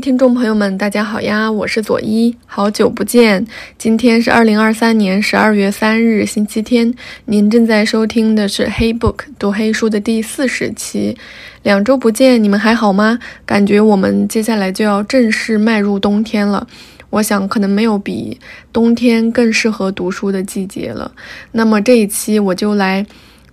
[0.00, 1.50] 听众朋友们，大家好呀！
[1.50, 3.44] 我是左一，好久不见。
[3.76, 6.94] 今天是二零二三年十二月三日，星期天。
[7.24, 11.16] 您正在收听的是《黑 book》读黑书的第四十期。
[11.64, 13.18] 两周不见，你们还好吗？
[13.44, 16.64] 感觉我们接下来就要正式迈入冬天了。
[17.10, 18.38] 我想，可能没有比
[18.72, 21.10] 冬天更适合读书的季节了。
[21.52, 23.04] 那么这一期我就来。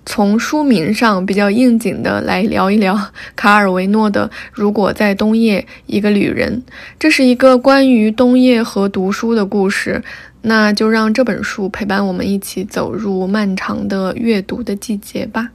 [0.05, 2.99] 从书名上比较应景的来聊一聊
[3.35, 6.63] 卡尔维诺的《如果在冬夜，一个旅人》。
[6.99, 10.03] 这是一个关于冬夜和读书的故事，
[10.43, 15.49] 那就让这本书陪伴我们一起走入漫长的阅读的季节吧。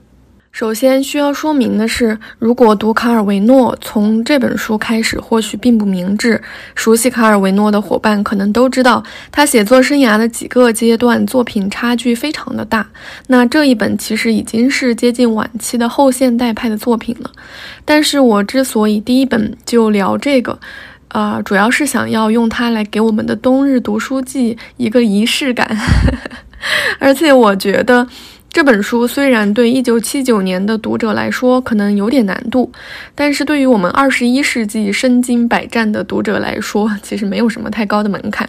[0.53, 6.43] 首先需要说明的是，如果读卡尔维诺从这本书开始，或许并不明智。
[6.75, 12.87] 熟悉卡尔维诺的伙伴可能都知道，他写作生涯的几个阶段作品差距非常的大。
[13.29, 17.31] 那这一本其实已经是接近晚期的后现代派的作品了。
[17.85, 20.59] 但是我之所以第一本就聊这个，
[21.09, 25.79] 呃，主要是想要用它来给我们的冬日读书季一个仪式感，
[26.99, 28.07] 而且我觉得。
[28.53, 32.71] 这本书虽然对一九七九年的读者来说可能有点难度，
[33.15, 38.49] 但是对于我们二十一世纪身经百战的读者来说，其实没有什么太高的门槛。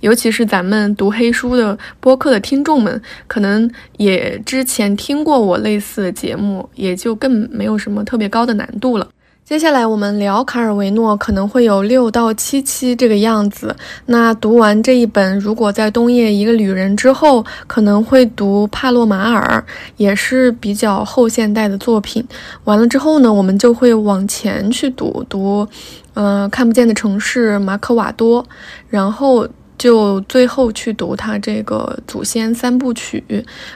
[0.00, 9.08] 尤其是咱们读黑书的播客的听众们，可能也之前听过我类似的节目，也就更没有什么特别高的难度了。
[9.48, 13.74] 接下来我们聊卡尔维诺，可能会有六到七期这个样子。
[14.04, 19.64] 那读完这一本《如果在冬夜一个旅人》之后，可能会读帕洛马尔，
[19.96, 22.22] 也是比较后现代的作品。
[22.64, 25.66] 完了之后呢，我们就会往前去读读，
[26.12, 28.44] 嗯，看不见的城市，马可瓦多，
[28.90, 29.48] 然后。
[29.78, 33.22] 就最后去读他这个祖先三部曲，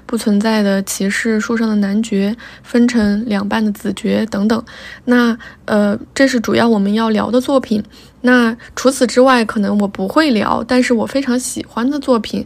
[0.04, 4.62] 不存在的骑士树上的男爵，分成两半的子爵等等。
[5.04, 7.82] 那呃，这是主要我们要聊的作品。
[8.24, 12.44] 那除此之外，可能我不会聊，但是我非常喜欢的作品。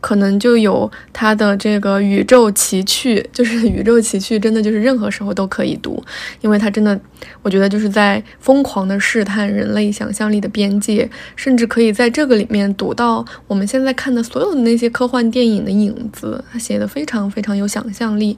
[0.00, 6.02] 可能就有他的这个宇宙奇趣， 就是宇宙奇趣，真的就是任何时候都可以读，
[6.40, 6.98] 因为它真的，
[7.42, 16.42] 我觉得就是在疯狂的试探人类想象力的边界，甚至可以在这个里面读到我们现在看的所有的那些科幻电影的影子。
[16.52, 18.36] 他写的非常非常有想象力，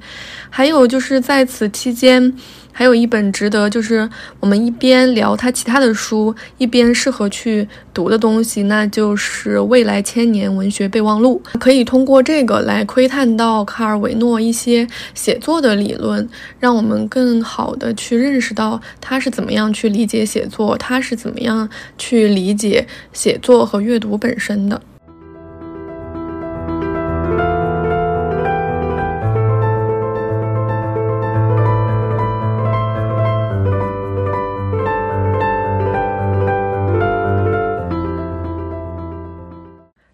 [0.48, 2.34] 还有就是在此期间。
[2.72, 4.08] 还有一本值得，就是
[4.38, 11.42] 我们一边聊他其他的书，一边适合去读的东西，那就是《未来千年文学备忘录》。
[11.58, 24.80] 可以通过这个来窥探到卡尔维诺一些写作的理论，让我们更好的去认识到他是怎么样去理解写作，他是怎么样去理解写作和阅读本身的。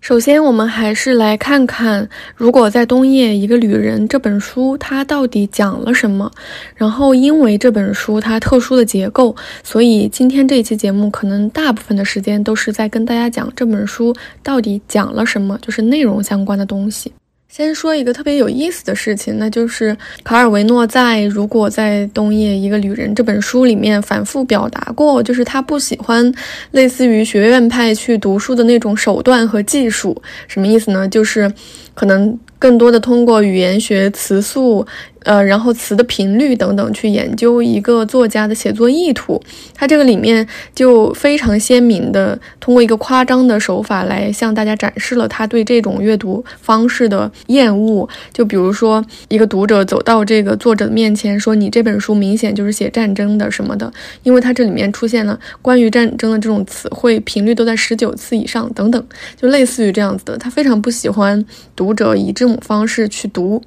[0.07, 2.05] 首先，我们还是来看看
[2.37, 6.31] 《如果在冬夜，一个旅人》这本书它到底讲了什么。
[6.77, 9.35] 然后，因为这本书它特殊的结构，
[9.65, 17.13] 所以今天这一期节目可能大部分的时间都是在跟大家讲这本书到底讲了什么，就是内容相关的东西。
[17.49, 26.31] 先说一个特别有意思的事情，那就是卡尔维诺在《如果在冬夜，一个旅人》这本书里面反复表达过，就是他不喜欢
[26.73, 30.21] 类似于学院派去读书的那种手段和技术。
[30.49, 31.09] 什么意思呢？
[31.09, 31.51] 就是
[31.95, 34.87] 可能更多的通过语言学、词素。
[35.27, 39.43] 呃，然后词的频率等等，去研究一个作家的写作意图。
[39.75, 48.09] 他这个里面就非常鲜明的通过一个夸张的手法来向大家展示了他对这种阅读方式的厌恶。
[48.33, 59.05] 就比如说，一个读者走到这个作者的面前说：“你这本书明显就是写战争的什么的，因为他这里面出现了关于战争的这种词汇频率都在十九次以上等等，
[59.37, 60.39] 就类似于这样子的。
[60.39, 61.45] 他非常不喜欢
[61.75, 63.61] 读者以这种方式去读。”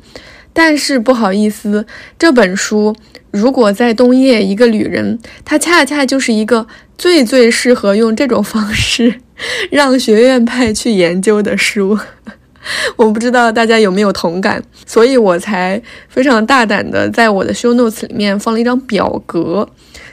[0.54, 1.86] 但是不好意思，
[2.18, 2.96] 这本书
[3.32, 6.68] 如果在冬夜，一个旅人，它恰恰就是一个
[6.98, 9.22] 最最适合用这种方式
[9.72, 11.98] 让学院派去研究的书。
[12.98, 19.68] 我不知道大家有没有同感，所以我才非常大胆的在我的 show notes 里面放了一张表格，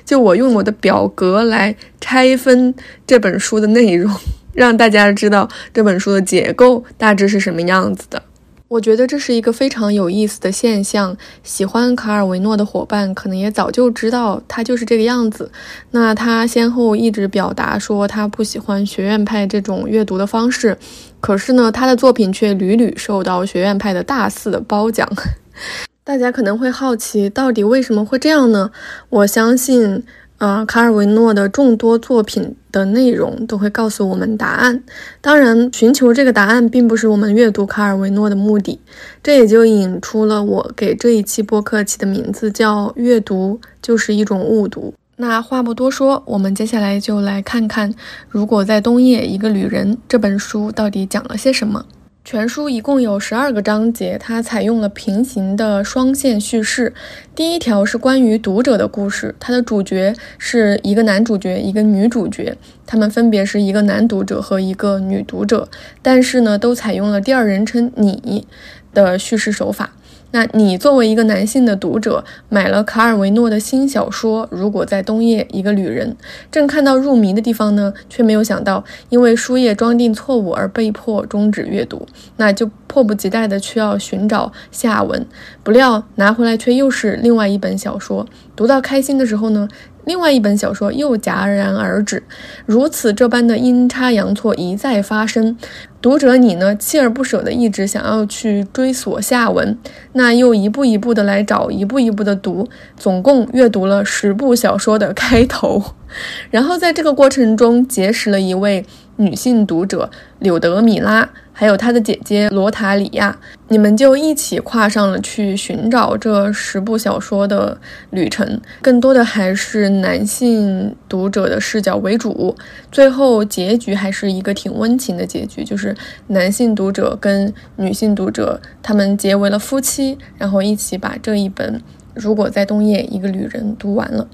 [0.05, 2.73] 就我用我的表格来拆分
[3.05, 4.15] 这本书的内容，
[4.55, 8.23] 让大家知道这本书的结构大致是什么样子的。
[8.69, 11.17] 我觉得这是一个非常有意思的现象。
[11.45, 15.51] 喜欢卡尔维诺的伙伴可能也早就知道他就是这个样子。
[15.93, 20.77] 那他先后一直表达说他不喜欢学院派这种阅读的方式，
[21.21, 25.09] 可是呢，他的作品却屡屡受到学院派的大肆的褒奖。
[26.03, 28.73] 大家可能会好奇，到底为什么会这样呢？
[29.11, 30.03] 我相信。
[30.39, 34.83] 呃，卡尔维诺的众多作品的内容都会告诉我们答案。
[35.23, 38.79] 当然，寻求这个答案并不是我们阅读卡尔维诺的目的。
[39.23, 44.93] 这也就引出了我给这一期播客起的名字，叫“阅读就是一种误读”。
[45.17, 47.91] 那话不多说，我们接下来就来看看
[48.29, 51.87] 《如果在冬夜，一个旅人》这本书到底讲了些什么。
[52.27, 56.93] 全书一共有十二个章节，它采用了平行的双线叙事。
[57.37, 65.69] 第一条是关于读者的故事，它的主角是一个男主角，一个女主角，他们分别是一个男读者和一个女读者，
[66.03, 68.49] 但是呢，都采用了第二人称你
[68.93, 69.93] 的叙事手法。
[70.37, 76.11] 那你作为一个男性的读者，买了卡尔维诺的新小说《如果在冬夜，一个旅人》，
[76.51, 82.07] 正看到入迷的地方呢，却没有想到因为书页装订错误而被迫终止阅读，
[82.37, 85.27] 那就迫不及待的去要寻找下文，
[85.63, 88.27] 不料拿回来却又是另外一本小说。
[88.55, 89.67] 读到开心的时候呢，
[90.07, 92.23] 另外一本小说又戛然而止，
[92.65, 95.57] 如此这般的阴差阳错一再发生。
[96.01, 99.77] 读者你呢，锲而不舍的一直想要去追索下文，
[100.13, 105.83] 那又一步一步的来找，一步一步的读，总共阅读了十部小说的开头，
[106.51, 111.29] 然后在这个过程中结识了一位女性读者柳德米拉。
[111.59, 113.35] 还有她的姐姐罗塔里亚，
[113.69, 117.79] 你们就一起跨上了去寻找这十部小说的
[118.11, 118.61] 旅程。
[118.83, 122.55] 更多的还是男性读者的视角为主，
[122.93, 125.97] 最后结局还是一个挺温情的结局，就是
[126.27, 131.79] 男性读者跟女性读者他们结为了夫妻，然后一起把这一本
[132.13, 134.29] 《如果在冬夜，一个旅人》读完了。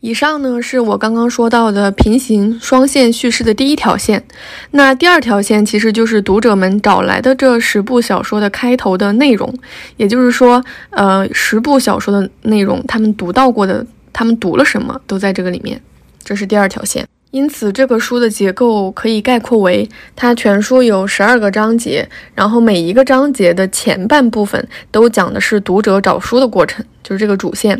[0.00, 4.24] 以上呢是我刚刚说到的平行双线叙事的第一条线，
[4.70, 9.52] 那第二条线其实就是读者们找来的这十部小说的开头的内容，
[9.96, 15.80] 也就是说，呃，十部小说的内容，他们读到过的，他们读了什么，都在这个里面，
[16.22, 17.04] 这是第二条线。
[17.32, 27.78] 因此，这个书的结构可以概括为，它全书有十二个章节，然后每一个章节的前半部分都讲的是读者找书的过程，就是这个主线。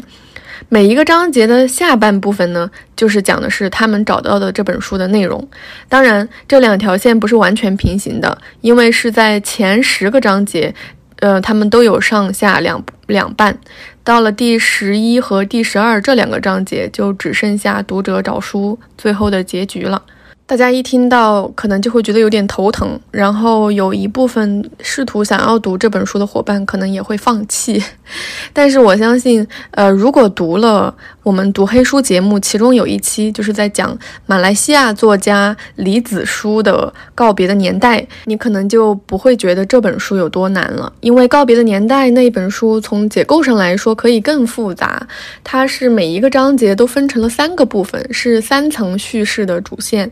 [0.69, 5.49] 每一个章节的下半部分呢，就是讲的是他们找到的这本书的内容。
[5.89, 10.75] 当然，这两条线不是完全平行的，因为是在前十个章节，
[11.21, 13.59] 呃，他们都有上下两两半。
[14.03, 20.03] 到了第十一和第十二这两个章节，就只剩下读者找书最后的结局了。
[20.49, 27.85] 大家一听到，可能就会觉得有点头疼，然后有一部分试图想要读这本书的伙伴，可能也会放弃。
[28.55, 45.07] 但是我相信，呃，如果读了我们读黑书节目，其中有一期就是在讲马来西亚作家李子书的《告别的年代》，你可能就不会觉得这本书有多难了，因为《告别的年代》那一本书从结构上来说可以更复杂，
[45.45, 50.11] 它是每一个章节都分成了三个部分，是三层叙事的主线。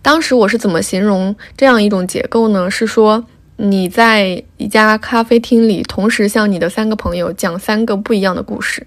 [0.00, 2.70] 当时我是怎么形容这样一种结构呢？
[2.70, 3.24] 是说
[3.56, 8.84] 你在一家咖啡厅里，同时向你的三个朋友讲三个不一样的故事，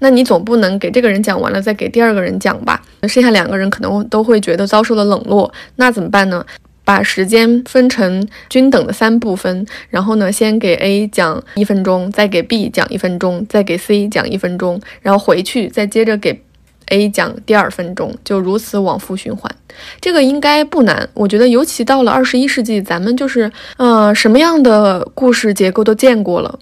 [0.00, 2.82] 那你总不能给这个人讲完了再给第二个人讲吧？
[3.04, 6.44] 剩下两个人可能都会觉得遭受了冷落，那怎么办呢？
[6.84, 16.42] 把时间分成均等的三部分，然后呢，先给 A 讲一分钟，再给 B 讲一分钟，再给 C 讲一分钟，然后回去再接着给。
[16.90, 19.50] A 讲第二分钟，就如此往复循环，
[20.00, 21.08] 这个应该不难。
[21.14, 26.58] 我觉得，尤其到了二十一世纪，咱们就是呃，什么样的故事结构都见过了，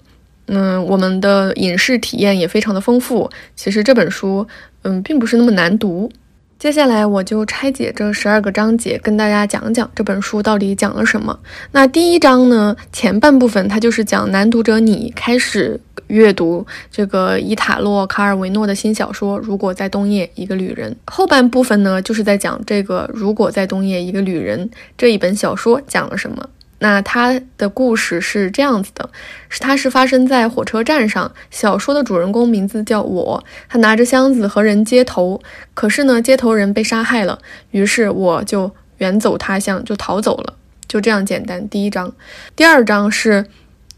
[0.47, 3.29] 嗯，我们的影视体验也非常的丰富。
[3.55, 4.47] 其实这本书，
[4.83, 6.11] 嗯，并不是那么难读。
[6.59, 11.37] 接下来我就拆解这十二个章节，跟大家讲讲这本书到底讲了什么。
[11.71, 20.91] 那第一章呢，前半部分它就是讲男读者你开始阅读这个伊塔洛·卡尔维诺的新小说《如果在冬夜，一个旅人》。
[21.05, 26.49] 后半部分呢，就是在讲这个《如果在冬夜，一个旅人》这一本小说讲了什么。
[26.79, 29.09] 那他的故事是这样子的，
[29.49, 31.31] 是他是发生在火车站上。
[31.49, 35.41] 小说的主人公名字叫我，他拿着箱子和人接头，
[35.73, 37.39] 可是呢，接头人被杀害了，
[37.71, 40.53] 于是我就远走他乡，就逃走了，
[40.87, 41.67] 就这样简单。
[41.67, 42.13] 第一章，
[42.55, 43.47] 第二章是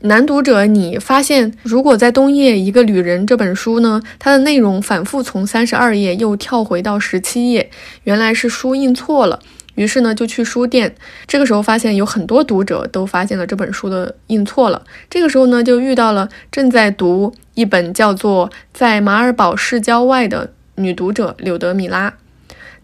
[0.01, 7.69] 男读者，你发现如果在冬夜一个旅人这本书呢，它的内容反复从三十二页又跳回到十七页，
[8.05, 9.41] 原来是书印错了。
[9.79, 10.93] 于是呢，就去书店。
[11.25, 14.83] 这个时候发现有很多读者都发现了这本书的印错了。
[15.09, 22.13] 这个时候呢，就遇到了正在读一本叫做《在马尔堡市郊外》的女读者柳德米拉。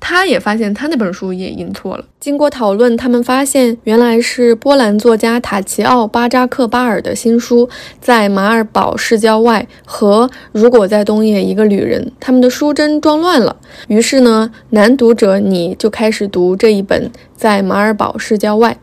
[0.08, 2.06] 他也发现他那本书也印错了。
[2.20, 7.66] 经过讨论，他们发现原来是波兰作家塔奇奥·巴扎克巴尔的新书
[8.00, 13.56] 《在马尔堡市郊外》和《如果在冬夜一个旅人》，他们的书真装乱了。
[13.88, 18.74] 于是呢，男读者你就开始读这一本《在马尔堡市郊外》。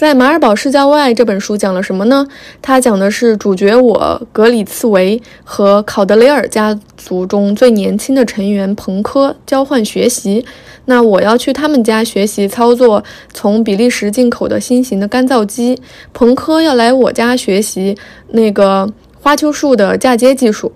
[0.00, 2.26] 在马尔堡市郊外这本书讲了什么呢？
[2.62, 10.42] 它讲的是主角我格里茨维和考德雷尔家族中最年轻的成员彭科交换学习。
[10.86, 13.04] 那我要去他们家学习操作
[13.34, 15.78] 从比利时进口的新型的干燥机，
[16.14, 17.94] 彭科要来我家学习
[18.28, 18.90] 那个
[19.20, 20.72] 花楸树的嫁接技术。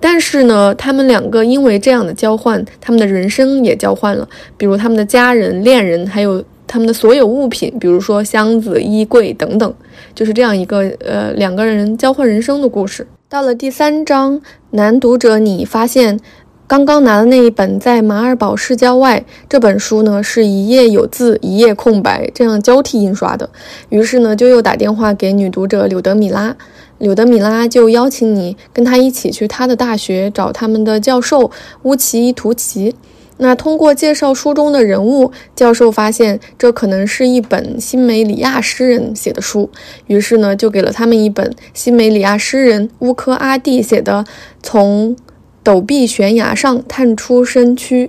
[0.00, 6.44] 但是呢，他们两个因为这样的交换，他们的人生也交换了，比如他们的家人、恋人，还有。
[6.66, 9.74] 他们的所有物品，比如说箱子、衣柜等等，
[10.14, 13.06] 就是这样一个呃两个人交换人生的故事。
[13.28, 16.20] 到了第三章，男读者，你发现
[16.66, 23.48] 刚刚拿的那一本在马尔堡市郊外这本书呢，是一页有字，一页空白，这样交替印刷的。
[23.88, 26.56] 于是呢，就又打电话给女读者柳德米拉，
[26.98, 31.50] 柳德米拉就邀请你跟他一起去他的大学找他们的教授
[31.82, 32.94] 乌奇图奇。
[33.38, 39.70] 那通过介绍书中的人物，教授发现这可能是一本新梅里亚诗人写的书，
[40.06, 44.24] 于是呢，就给了他们一本新梅里亚诗人乌科阿蒂写的
[44.62, 45.14] 《从
[45.62, 48.06] 陡壁悬崖上探出身躯》。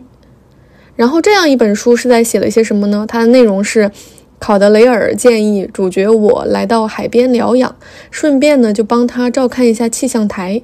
[0.95, 3.05] 然后这样一本书是在写了些什么呢？
[3.05, 3.91] 它的内容是，
[4.39, 7.75] 考德雷尔建议主角我来到海边疗养，
[8.09, 10.61] 顺便呢就帮他照看一下气象台。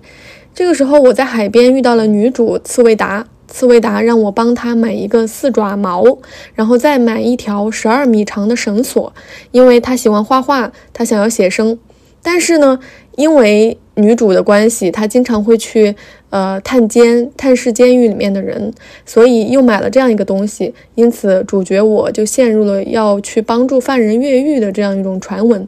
[0.55, 3.27] 这个时候我在海边遇到了女主刺猬达。
[3.53, 6.17] 刺猬达让我帮他买一个四爪锚，
[6.55, 9.13] 然后再买一条十二米长的绳索，
[9.51, 11.77] 因为他喜欢画画，他想要写生。
[12.23, 12.79] 但是呢，
[13.15, 15.95] 因为女主的关系，他经常会去
[16.31, 18.73] 呃探监、探视监狱里面的人，
[19.05, 20.73] 所以又买了这样一个东西。
[20.95, 25.67] 因此，主角我就陷入了要去帮助犯人越狱的这样一种传闻。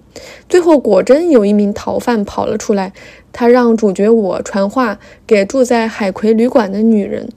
[0.50, 2.92] 最后，果真有一名逃犯跑了出来，
[3.32, 7.30] 他让主角我传话给住在海葵旅馆的女人。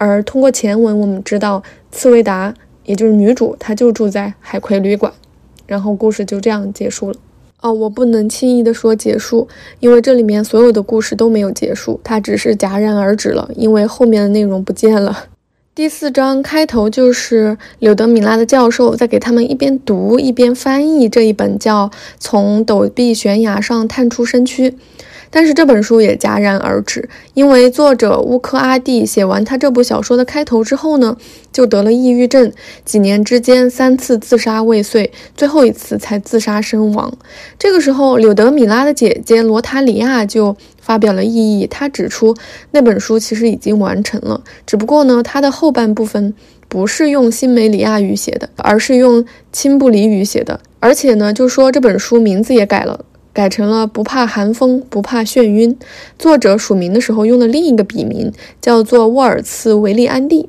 [0.00, 2.54] 而通过前文，我们知道刺猬达，
[2.86, 5.12] 也就是女主，她就住在海葵旅馆。
[5.66, 7.18] 然后故事就这样结束了。
[7.60, 9.46] 哦，我不能轻易的说结束，
[9.78, 15.26] 因为这里面所有的故事都没有结束，它只是戛然而止了，因为后面的内容不见了。
[15.74, 21.88] 第四章开头就是柳德米拉的教授在给他们一边读一边翻译这一本叫
[22.18, 24.70] 《从陡壁悬崖上探出身躯》。
[25.30, 31.16] 但是这本书也戛然而止，因为作者乌科阿蒂写完他这部小说的开头之后呢，
[31.52, 32.52] 就得了抑郁症，
[32.84, 37.12] 几年之间三次自杀未遂，最后一次才自杀身亡。
[37.58, 42.34] 这个时候，柳德米拉的姐姐罗塔里亚就发表了异议，她指出
[42.72, 46.34] 那本书其实已经完成了，只不过呢，它的后半部分
[46.68, 53.04] 不是用新梅里亚语写的，而是用钦布里语写的，而且呢，就说这本书名字也改了。
[53.32, 55.78] 改成了不怕寒风，不怕眩晕。
[56.18, 60.48] 作者署名的时候用了另一个笔名，叫做沃尔茨维利安蒂。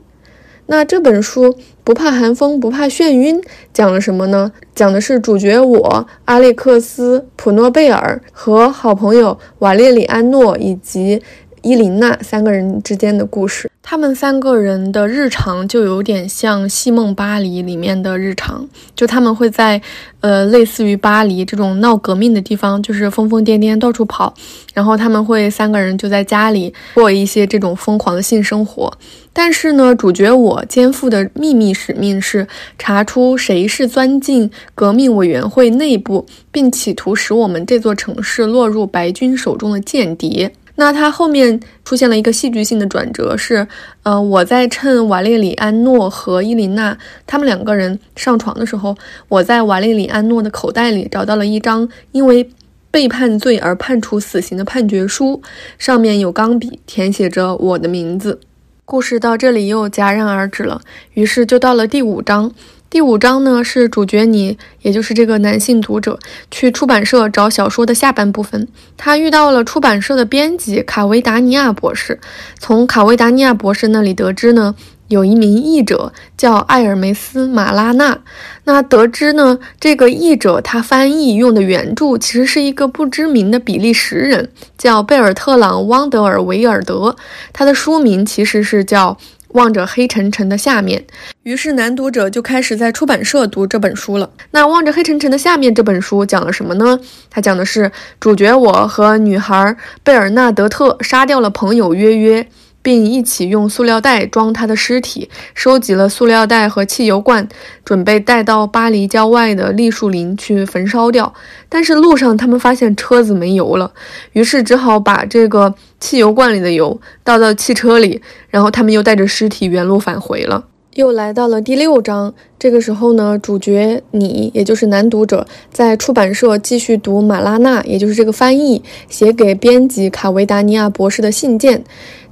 [0.67, 3.41] 那这本书不怕寒风，不怕眩晕，
[3.73, 4.51] 讲了什么呢？
[4.75, 11.21] 讲的是主角我阿列克斯普诺贝尔和好朋友瓦列里安诺以及
[11.61, 13.70] 伊琳娜三个人之间的故事。
[13.83, 19.81] 他们三个人的日常就有点像《戏梦巴黎》里面的日常，就他们会在，
[20.21, 24.33] 呃，类似于巴黎这种闹革命的地方，就是疯疯癫癫到处跑，
[24.73, 28.93] 然后他们会三个人就在家里过一些这种疯狂的性生活。
[29.33, 32.47] 但是呢，主角我肩负的秘密使命是
[32.77, 40.53] 查出谁是钻进革命委员会内部，并企图使我们这座城市落入白军手中的间谍。
[40.75, 43.67] 那他后面出现了一个戏剧性的转折，是，
[44.03, 46.97] 呃，我在趁瓦列里安诺和伊琳娜
[47.27, 48.95] 他们两个人上床的时候，
[49.27, 52.49] 我在瓦列里安诺的口袋里找到了一张因为
[52.89, 55.41] 背叛罪而判处死刑的判决书，
[55.77, 58.39] 上面有钢笔填写着我的名字。
[58.83, 60.81] 故事到这里又戛然而止了，
[61.13, 62.51] 于是就到了第五章。
[62.91, 66.19] 第五章呢是主角你，也就是这个男性读者
[66.51, 68.67] 去出版社找小说的下半部分。
[68.97, 72.19] 他遇到了出版社的编辑卡维达尼亚博士，
[72.59, 74.75] 从卡维达尼亚博士那里得知呢，
[75.07, 78.19] 有一名译者叫艾尔梅斯马拉纳。
[78.65, 87.15] 那得知呢，这个译者他翻译用的原著其实是一个不知名的比利时人，叫贝尔特朗汪德尔维尔德。
[87.53, 89.17] 他的书名其实是叫。
[89.53, 91.05] 望着黑沉沉的下面，
[91.43, 94.29] 于是男读者就开始在出版社读这本书了。
[94.51, 96.99] 那望着黑沉沉的下面这本书讲了什么呢？
[97.29, 102.47] 它讲的是主角我和女孩贝尔纳德特杀掉了朋友约约，
[102.81, 107.47] 并一起用塑料袋装他的尸体，收集了塑料袋和汽油罐，
[107.85, 111.33] 准备带到巴黎郊外的栗树林去焚烧掉。
[111.69, 113.91] 但是路上他们发现车子没油了，
[114.33, 120.65] 于是只好把这个汽油罐里的油倒到汽车里，然后他们又带着尸体原路返回了。
[120.95, 131.81] 又来到了第六章，这个时候呢，主角你，也就是男读者，在出版社继续读马拉纳，也就是这个翻译写给编辑卡维达尼亚博士的信件。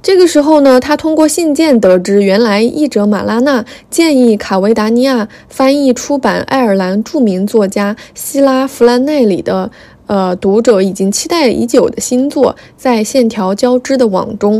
[0.02, 9.70] 这个时候呢，他通过信件得知，原来译者马拉纳建议卡维达尼亚翻译出版爱尔兰著名作家希拉弗兰奈里的，
[10.06, 14.58] 呃，读者已经期待已久的新作《在线条交织的网中》。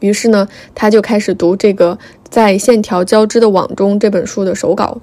[0.00, 1.98] 于是呢，他就开始读这个。
[2.30, 4.98] 在线条交织的网中，这本书的手稿。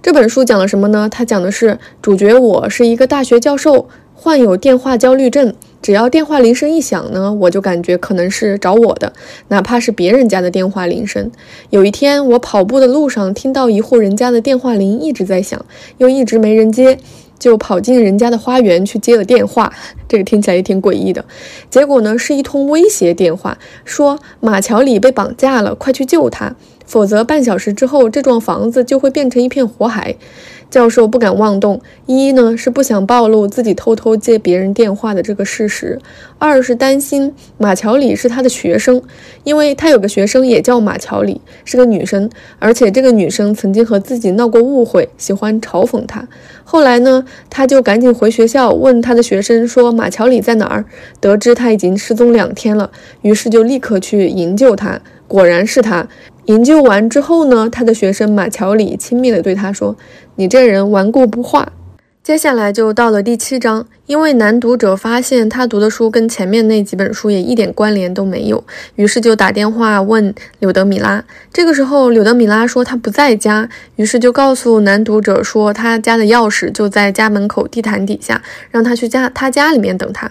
[0.00, 1.08] 这本书讲了什么呢？
[1.10, 5.52] 它讲的是主角我是一个大学教授，患有电话焦虑症。
[5.82, 9.12] 只要电话铃声一响呢，我就感觉可能是找我的，
[9.48, 11.28] 哪怕是别人家的电话铃声。
[11.70, 17.00] 有一天，我跑步的路上听到一户人家的电话铃一直在响，又一直没人接。
[17.38, 19.72] 就跑进人家的花园去接了电话，
[20.08, 21.24] 这个听起来也挺诡异的。
[21.70, 26.54] 结果呢，是一通威胁电话，说马乔里被绑架了，快去救他，
[26.84, 30.16] 否则半小时之后这幢房子就会变成一片火海。
[30.70, 35.98] 教授不敢妄动，一呢是不想暴露自己偷偷接别人电话的这个事实，
[36.38, 39.02] 二是担心马乔里是他的学生，
[39.44, 46.28] 因为他有个学生也叫马乔里，是个女生，而且这个女生曾经和自己闹过误会，喜欢嘲讽他。
[46.64, 50.84] 后来呢，他就赶紧回学校问他的学生说马乔里在哪儿，
[51.18, 52.90] 得知他已经失踪两天了，
[53.22, 56.06] 于是就立刻去营救他，果然是他。
[56.48, 59.94] 营救完之后呢，他的学生马乔里亲密地对他说
[60.36, 61.72] ：“你这人顽固不化。”
[62.24, 68.64] 接下来就到了第七章，因为男读者发现他读的书跟前面那几本书也一点关联都没有，
[68.94, 71.22] 于是就打电话问柳德米拉。
[71.52, 80.30] 这个时候，柳德米拉说他不在家，于是就告诉男读者说他家的钥匙就在家门口地毯底下，让他去家他家里面等他。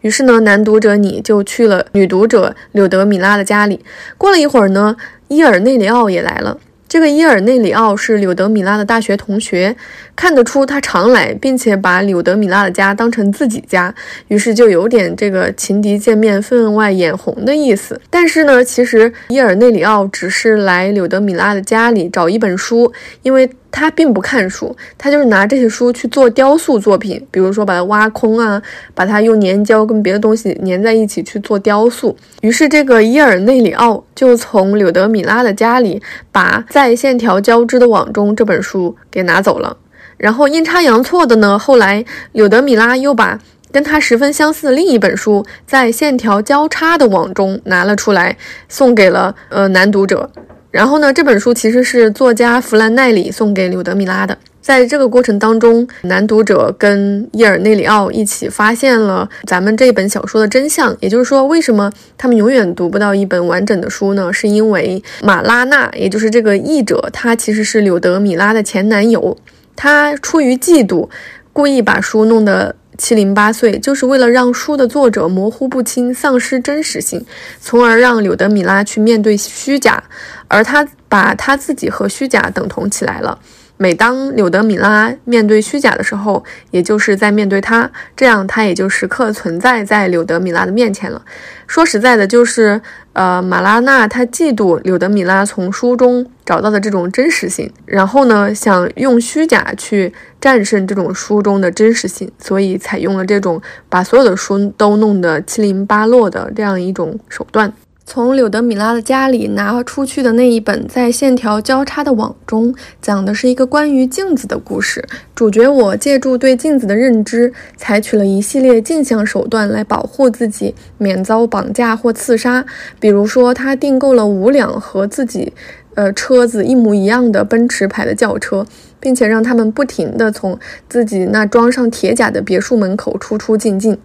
[0.00, 3.84] 于是呢，男读者你就去了女读者柳德米拉的家里。
[4.16, 4.96] 过了一会儿呢。
[5.28, 6.58] 伊尔内里奥也来了。
[6.88, 9.76] 这个伊尔内里奥是柳德米拉的大学同学，
[10.16, 13.94] 看得出他常来，并且把柳德米拉的家当成自己家，
[14.28, 18.00] 于是就有点这个情敌见面分外眼红的意思。
[18.08, 22.90] 但是呢，其实伊尔内里奥只是来柳德米拉的家里找一本书，
[23.22, 23.50] 因为。
[23.70, 28.60] 他并不看书，他就是拿这些书去做雕塑作品，比如说把它挖空啊，
[28.94, 32.16] 把它用粘胶跟别的东西粘在一起去做雕塑。
[32.40, 36.02] 于是这个伊尔内里奥就从柳德米拉的家里
[36.32, 39.76] 把《在线条交织的网中》这本书给拿走了。
[40.16, 43.38] 然后阴差阳错的呢，后来柳德米拉又把
[43.70, 48.36] 跟他十分相似的另一本书《在线条交叉的网中》拿了出来，
[48.68, 50.30] 送给了呃男读者。
[50.70, 54.36] 然后呢，这本书其实是作家弗兰奈里送给柳德米拉的。
[54.60, 60.94] 在这个过程当中，男读者跟伊尔内里奥一起发现了咱们这本小说的真相。
[61.00, 64.30] 也就是说，为什么他们永远读不到一本完整的书呢？
[64.30, 69.38] 是因为马拉纳，也就是这个译者，他其实是柳德米拉的前男友。
[69.74, 71.08] 他出于嫉妒，
[71.54, 72.74] 故意把书弄得。
[72.98, 77.24] 七零八碎，就是为了让书的作者模糊不清、丧失真实性，
[77.60, 80.02] 从而让柳德米拉去面对虚假，
[80.48, 83.38] 而他把他自己和虚假等同起来了。
[83.78, 91.22] 每当柳德米拉面对虚假的时候，也就是在面对他，这样他也就时刻存在在柳德米拉的面前了。
[91.66, 92.80] 说实在的，就是
[93.12, 107.72] 呃，马拉纳他嫉妒柳德米拉从书中找到的这种真实性，然后呢，想用虚假去战胜这种书中的真实性，所以采用了这种把所有的书都弄得七零八落的这样一种手段。
[108.10, 115.06] 从柳德米拉的家里拿出去的那一本在线条交叉的网中，讲的是一个关于镜子的故事。
[115.34, 122.64] 主角我借助对镜子的认知，采取了一系列镜像手段来保护自己免遭绑架或刺杀。
[122.98, 125.52] 比如说，他订购了五辆和自己，
[125.94, 128.64] 呃，车子一模一样的奔驰牌的轿车，
[129.00, 130.58] 并且让他们不停地从
[130.88, 133.98] 自己那装上铁甲的别墅门口出出进进。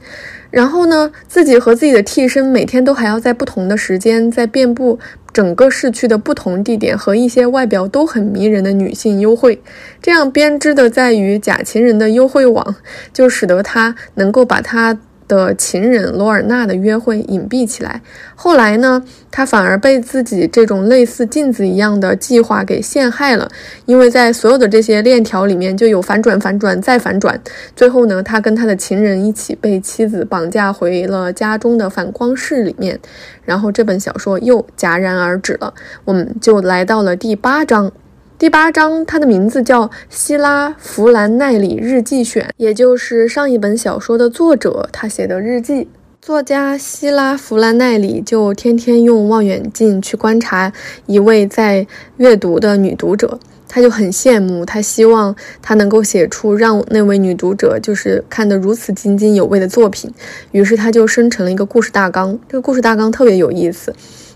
[0.52, 5.00] 然后呢，自己和自己的替身每天都还要在不同的时间，在遍布
[5.34, 9.60] 整个市区的不同地点和一些外表都很迷人的女性幽会。
[10.00, 12.76] 这样编织的在于假情人的幽会网，
[13.12, 18.02] 就使得他能够把他的情人罗尔纳的约会隐蔽起来。
[18.36, 23.50] 后来呢，他反而被自己这种类似镜子一样的计划给陷害了，
[23.86, 27.40] 因为在所有的这些链条里面就有反转、反转再反转。
[27.76, 33.00] 最后呢，他跟他的情人一起被妻子绑架回了家中的反光室里面，
[33.44, 35.74] 然后这本小说又戛然而止了。
[36.06, 37.92] 我们就来到了第八章。
[38.39, 45.88] 第八章，它的名字叫《希拉·弗兰奈里日记选》，也就是上一本小说的作者他写的日记。
[46.19, 50.74] 作家希拉·弗兰奈里就天天用望远镜去观察
[51.06, 51.86] 一位在
[52.17, 60.12] 阅读的女读者，他就很羡慕，他希望他能够写出让那位女读者就是看得如此津津有味的作品。
[60.52, 63.93] 于是他就生成了一个故事大纲，这个故事大纲特别有意思。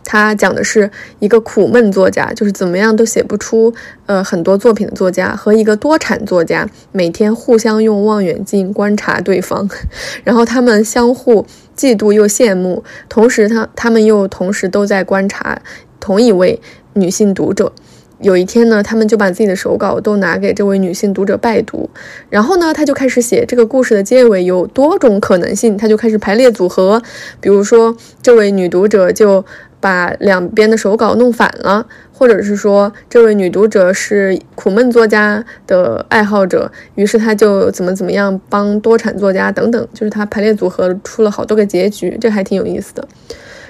[0.10, 0.90] 他讲的是
[1.20, 3.74] 一个苦闷作家，就是怎么样都写不出
[4.06, 9.70] 呃很多作品的作家，和一个多产作家每天互相用望远镜观察对方，
[10.24, 15.62] 然后他们相互嫉妒又羡慕，同时他他们又同时都在观察
[16.00, 16.62] 同一位
[16.94, 17.74] 女性读者。
[18.20, 21.88] 有一天呢，他们就把自己的手稿都拿给这位女性读者拜读，
[22.32, 27.00] 然后呢，他就开始写这个故事的结尾有多种可能性，他就开始排列组合，
[27.40, 29.44] 比如说这位女读者就。
[29.88, 43.08] 把两边的手稿弄反了，或者是说这位女读者是苦闷作家的爱好者，于是他就怎么怎么样帮多产作家等等，就是他排列组合出了好多个结局，这还挺有意思的。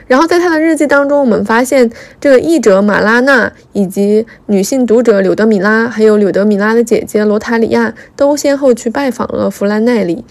[0.07, 1.87] 然后在他的日记当中，我们发现
[2.19, 10.25] 这个译者马拉娜以及女性读者柳德米拉，还有柳德米拉的姐姐罗塔里亚，都先后去拜访了弗兰奈里。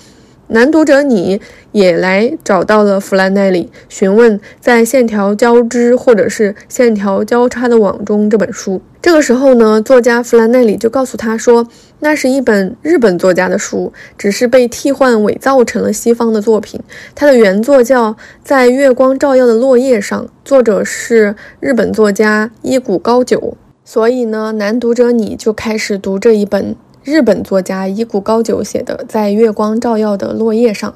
[0.49, 1.41] 男读者你
[1.73, 8.81] 也来找到了弗兰奈里，询问在线条交织或者是线条交叉的网中这本书。
[9.03, 11.67] 这个时候呢，作家弗兰奈里就告诉他说，
[12.01, 16.81] 那是一本日本作家的书，只是被替换伪造成了西方的作品。
[17.15, 18.13] 它的原作叫
[18.45, 23.57] 《在月光照耀的落叶上》，作者是日本作家伊谷高久。
[23.85, 26.75] 所以呢，男读者你就开始读这一本。
[27.07, 30.91] 日本作家伊谷高久写的《在月光照耀的落叶上》，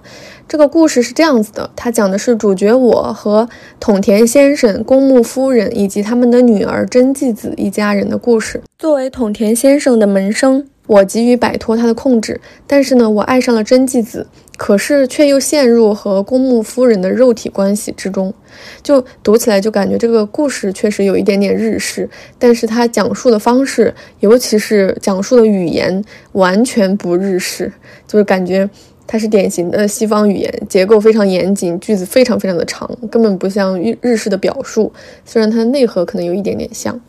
[0.49, 8.61] 这个故事是这样子的：它讲的是主角我和桶田先生、公墓夫人以及他们的女儿真纪子一家人的故事。
[8.77, 10.67] 作为桶田先生的门生。
[10.91, 14.27] 我急于摆脱他的控制，但是呢，我爱上了真纪子，
[14.57, 18.35] 可是却又陷入和公墓夫人的肉体关系之中。
[18.83, 27.73] 就读起来就感觉这个故事确实有一点点日式，但是他讲述的方式，尤其是讲述的语言，完全不日式，
[28.09, 28.69] 就是感觉
[29.07, 34.93] 它是典型的西方语言，结构非常严谨，句子非常非常的长，根本不像日日式的表述。
[35.25, 37.01] 虽然它的内核可能有一点点像。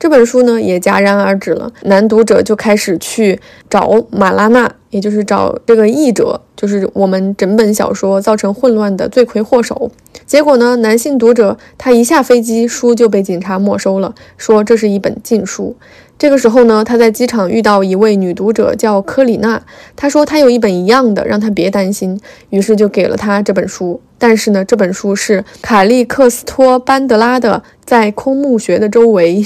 [0.00, 9.90] 这本书呢也戛然而止了，男读者就开始去找马拉纳，也就是找这个译者，就是我们整本小说造成混乱的罪魁祸首。
[10.24, 15.76] 结果呢，男性读者他一下飞机，书就被警察没收了，说这是一本禁书。
[16.20, 19.62] 这个时候呢，他在机场遇到一位女读者，叫科里娜。
[19.96, 22.20] 她说她有一本一样的，让他别担心。
[22.50, 23.98] 于是就给了他这本书。
[24.18, 29.42] 但是呢，这本书是卡利克斯托班德拉的《在空墓穴的周围》。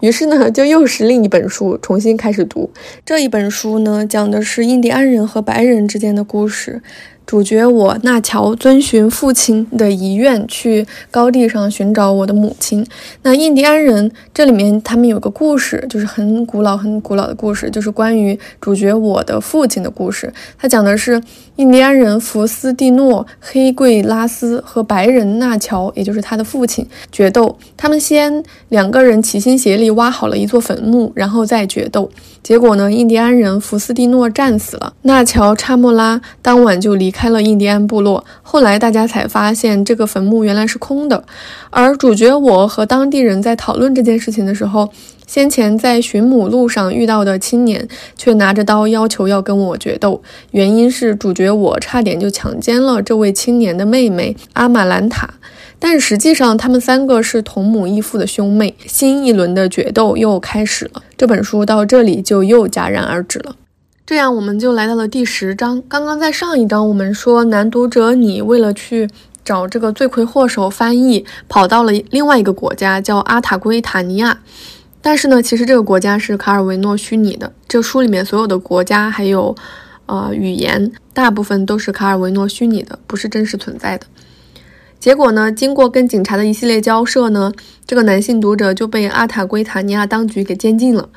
[0.00, 2.68] 于是呢，就又是另一本书，重新开始读。
[3.06, 6.82] 这一本书呢，讲的是印第安人和白人之间的故事。
[7.28, 12.86] 主角我纳乔遵循父亲的遗愿去高地上寻找我的母亲。
[13.20, 20.32] 那印第安人这里面他们有个故事，就是很古老很古老的故事，就是关于主角我的父亲的故事。
[20.56, 21.22] 他讲的是
[21.56, 27.58] 印第安人福斯蒂诺黑贵拉斯和白人纳乔，也就是他的父亲决斗。
[27.76, 32.10] 他们先两个人齐心协力挖好了一座坟墓，然后再决斗。
[32.48, 38.24] 结果呢，印第安人福斯蒂诺战死了，纳乔查莫拉当晚就离开了印第安部落。
[38.40, 41.22] 后来大家才发现，这个坟墓原来是空的。
[41.68, 44.88] 而主角我和当地人在讨论这件事情的时候，
[45.26, 55.28] 先前在寻母路上遇到的青年却拿着刀要求要跟我决斗，原因是主角我差点就强奸了这位青年的妹妹阿玛兰塔。
[55.80, 58.74] 但实际上，他们三个是同母异父的兄妹。
[58.86, 61.02] 新一轮的决斗又开始了。
[61.16, 63.54] 这本书到这里就又戛然而止了。
[64.04, 65.82] 这样，我们就来到了第十章。
[65.88, 69.08] 刚刚在上一章，我们说男读者你为了去
[69.44, 74.38] 找这个罪魁祸首翻译，跑到了另外一个国家，叫阿塔圭塔尼亚。
[75.00, 77.52] 但是呢，其实这个国家是卡尔维诺虚拟的。
[77.68, 79.54] 这书里面所有的国家还有
[80.06, 84.06] 呃语言，大部分都是卡尔维诺虚拟的，不是真实存在的。
[85.00, 85.50] 结果呢？
[85.52, 87.52] 经过跟警察的一系列交涉呢，
[87.86, 91.08] 这个男性读者就被阿塔圭塔尼亚当局给监禁了。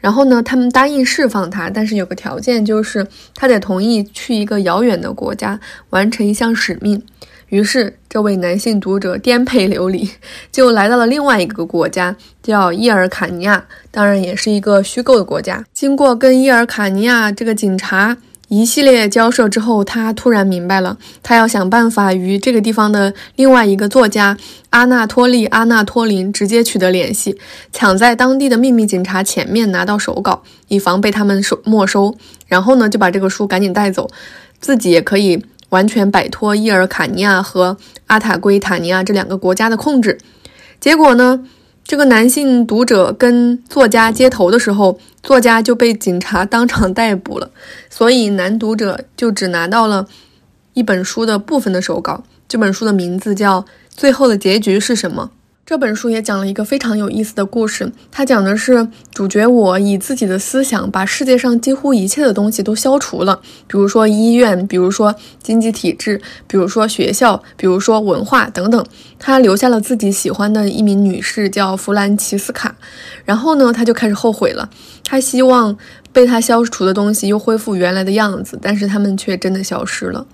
[0.00, 5.58] 然后呢，他们答应释放他，但是有个条件，就是他得同意去一个遥远的国家
[5.90, 7.00] 完成一项使命。
[7.48, 10.10] 于是，这位男性读者颠沛流离，
[10.50, 15.64] 就来到了另外一个国家，叫伊尔卡尼亚，当然也是一个虚构的国家。
[15.72, 18.16] 经过跟伊尔卡尼亚这个警察
[18.54, 24.36] 一系列交涉之后，他突然明白了，他要想办法与这个地方的另外一个作家
[24.68, 27.38] 阿纳托利·阿纳托林直接取得联系，
[27.72, 32.14] 抢在当地的秘密警察前面拿到手稿，以防被他们收没收。
[32.46, 34.10] 然后呢，就把这个书赶紧带走，
[34.60, 35.42] 自己也可以。
[35.70, 40.18] 完全摆脱伊尔卡尼亚和阿塔圭塔尼亚这两个国家的控制，
[40.78, 41.46] 结果呢，
[41.82, 47.50] 这个男性读者跟作家接头的时候，作家就被警察当场逮捕了，
[47.88, 50.08] 所以男读者就只拿到了
[50.74, 52.24] 一本书的部分的手稿。
[52.48, 55.30] 这本书的名字叫《最后的结局是什么》。
[55.64, 68.84] 这本书也讲了一个非常有意思的故事，它讲的是主角我以自己的思想把世界上几乎一切的东西都消除了，比如说医院，比如说经济体制，比如说学校，比如说文化等等。
[69.20, 72.74] 他留下了自己喜欢的一名女士，叫弗兰奇斯卡。
[73.24, 74.68] 然后呢，他就开始后悔了，
[75.04, 75.78] 他希望
[76.12, 80.26] 被他消除的东西又恢复原来的样子，但是他们却真的消失了。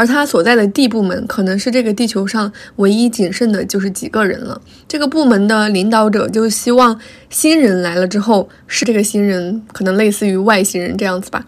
[0.00, 4.58] 而他所在的 D 部门可能是这个地球上唯一仅剩的就是几个人了。
[4.88, 11.44] 这个部门的领导者就希望新人来了之后，是这个新人可能类似于外星人这样子吧。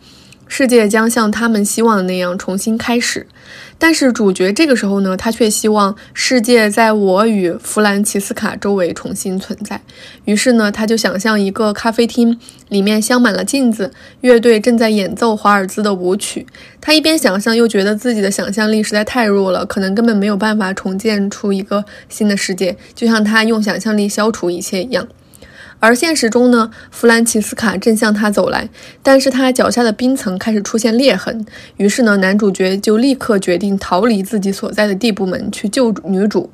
[0.49, 3.27] 世界将像他们希望的那样重新开始，
[3.79, 9.81] 但是主角这个时候呢，他却希望世界在我与弗兰奇斯卡周围重新存在。
[10.25, 16.47] 于是呢，他就想象一个咖啡厅，里面镶满了镜子，乐队正在演奏华尔兹的舞曲。
[16.81, 25.07] 他一边想象，又觉得自己的想象力实在太弱了，可能根本没有办法重建出一个新的世界，就像他用想象力消除一切一样。
[25.85, 28.69] 而现实中呢，弗兰奇斯卡正向他走来，
[29.03, 31.45] 但是他脚下的冰层开始出现裂痕。
[31.77, 36.49] 于是呢，男主角就立刻决定逃离自己所在的地部门去救女主。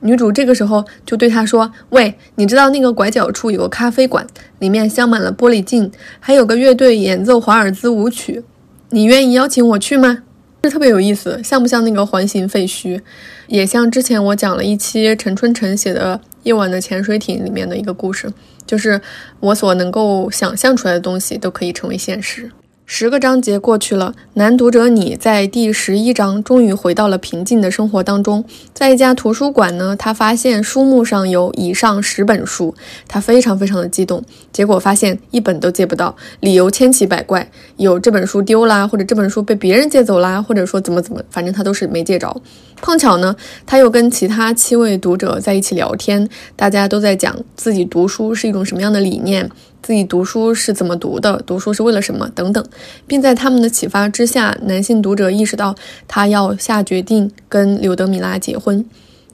[0.00, 4.26] 女主这个时候就对他说：“喂，你知道那个拐角处有个咖啡馆，
[4.58, 8.42] 里面镶满了玻璃镜，还有个乐队演奏华尔兹舞曲，
[8.88, 10.22] 你愿意邀请我去吗？”
[10.62, 13.00] 这特别有意思，像不像那个环形废墟？
[13.48, 18.32] 也像之前我讲了一期陈春成写的《夜晚的潜水艇》里面的一个故事，
[18.66, 19.00] 就是
[19.40, 22.50] 我所能够想象出来的东西都可以成为现实。
[22.84, 28.44] 十个章节过去了，男读者你在第十一章终于回到了平静的生活当中。
[28.74, 32.74] 在一家图书馆呢，他发现书目上有以上十本书，
[33.08, 34.22] 他非常非常的激动。
[34.52, 42.42] 结果发现一本都借不到，理由千奇百怪，有这本书丢啦，或者这本书被别人借走啦，或者说怎么怎么，反正他都是没借着。
[42.82, 49.48] 碰巧呢，他又跟其他七位读者在一起聊天，大家都在讲自己读书是一种什么样的理念。
[49.82, 51.42] 自己读书是怎么读的？
[51.44, 52.30] 读书是为了什么？
[52.34, 52.64] 等等，
[53.06, 55.74] 并在他们的启发之下，男性读者意识到
[56.06, 58.84] 他要下决定跟柳德米拉结婚。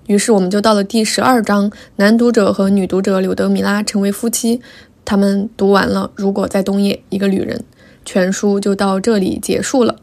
[0.07, 4.63] 于是，我们就到了第十二章，男读者和女读者柳德米拉成为夫妻。
[5.05, 7.59] 他们读完了《如果在冬夜，一个女人》，
[8.07, 9.97] 全书就到这里结束了。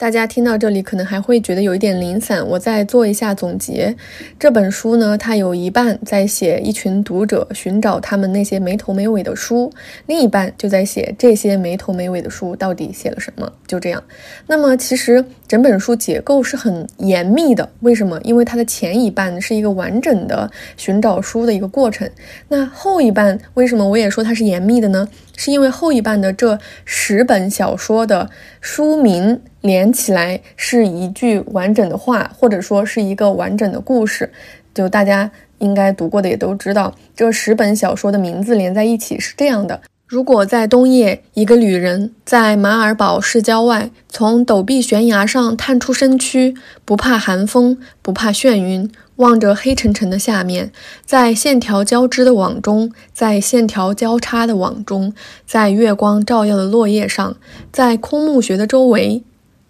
[0.00, 3.92] 大家听到这里可能还会觉得有一点零散，我再做一下总结。
[4.38, 9.72] 这本书呢，它有一半在写一群读者寻找他们那些没头没尾的书，
[10.06, 13.52] 另一半就在写这些没头没尾的书到底写了什么。
[13.66, 14.00] 就这样。
[14.46, 18.20] 那么其实整本书结构是很严密的，为什么？
[18.22, 22.08] 因为它的前一半是一个完整的寻找书的一个过程，
[22.46, 25.08] 那后一半为什么我也说它是严密的呢？
[25.36, 28.28] 是因为后一半的这十本小说的
[28.60, 34.30] 书名连起来是一句完整的话，或者说是一个完整的故事。
[34.74, 39.80] 就大家应该读过的也都知道，这十本小说的名字连在一起是这样的。
[40.06, 46.54] 如果在冬夜，一个旅人在马尔堡市郊外，从陡壁悬崖上探出身躯，
[46.86, 50.72] 不怕寒风，不怕眩晕，望着黑沉沉的下面，
[51.04, 55.12] 在线条交织的网中，在线条交叉的网中，
[55.44, 57.36] 在月光照耀的落叶上，
[57.70, 59.22] 在空墓穴的周围，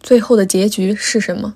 [0.09, 1.55] 最后的结局是什么？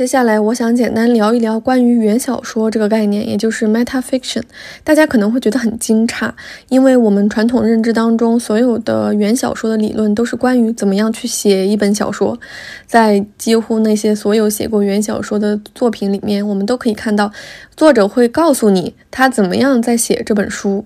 [0.00, 4.40] 接下来，我想简单聊一聊关于原小说这个概念，也就是 meta fiction。
[4.82, 6.30] 大家可能会觉得很惊诧，
[6.70, 12.40] 因为我们传统认知当中，所有的原小说的理论都是关于怎么样去写一本小说。
[12.86, 17.30] 在几乎那些所有写过原小说的作品里面，我们都可以看到，
[17.76, 20.82] 作者会告诉你他怎么样在写这本书。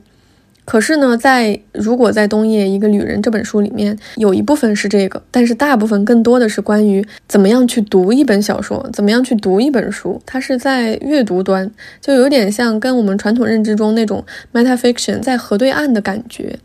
[0.65, 10.21] 可是呢，在如果在冬夜一个旅人这本书里面，有一部分是这个，但是大部分更多的是关于怎么样去读一本小说，怎么样去读一本书。
[10.25, 14.25] 它是在阅读端，就有点像跟我们传统认知中那种
[14.55, 16.59] metafiction 在河对岸的感觉。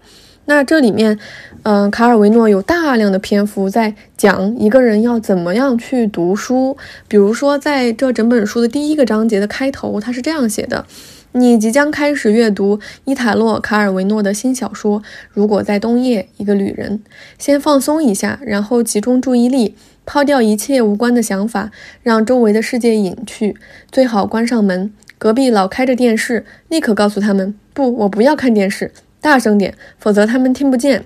[0.46, 1.20] 那这里面，
[1.62, 6.76] 嗯，卡尔维诺有大量的篇幅在讲一个人要怎么样去读书。
[7.08, 10.86] 比如说，在这整本书的第一个章节的开头，他是这样写的。
[11.34, 15.00] 你即将开始阅读伊塔洛·卡尔维诺的新小说
[15.32, 16.98] 《如果在冬夜，一个旅人》。
[17.38, 19.76] 先放松一下，然后集中注意力，
[20.08, 21.70] 抛掉一切无关的想法，
[22.02, 23.56] 让周围的世界隐去。
[23.92, 24.92] 最好关上门。
[25.20, 28.92] 隔壁老开着电视，立刻告诉他们：不，我不要看电视。
[29.22, 31.06] 大声点，否则他们听不见。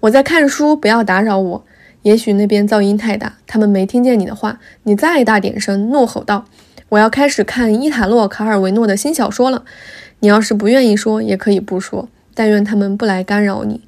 [0.00, 1.64] 我在看书，不要打扰我。
[2.02, 4.60] 也许那边噪音太大，他们没听见你的话。
[4.82, 6.44] 你再大点声，怒吼道。
[6.92, 9.64] 我要开始看伊塔洛·卡尔维诺的新小说了。
[10.20, 12.08] 你要是不愿意说，也可以不说。
[12.34, 13.80] 但愿他们不来干扰你。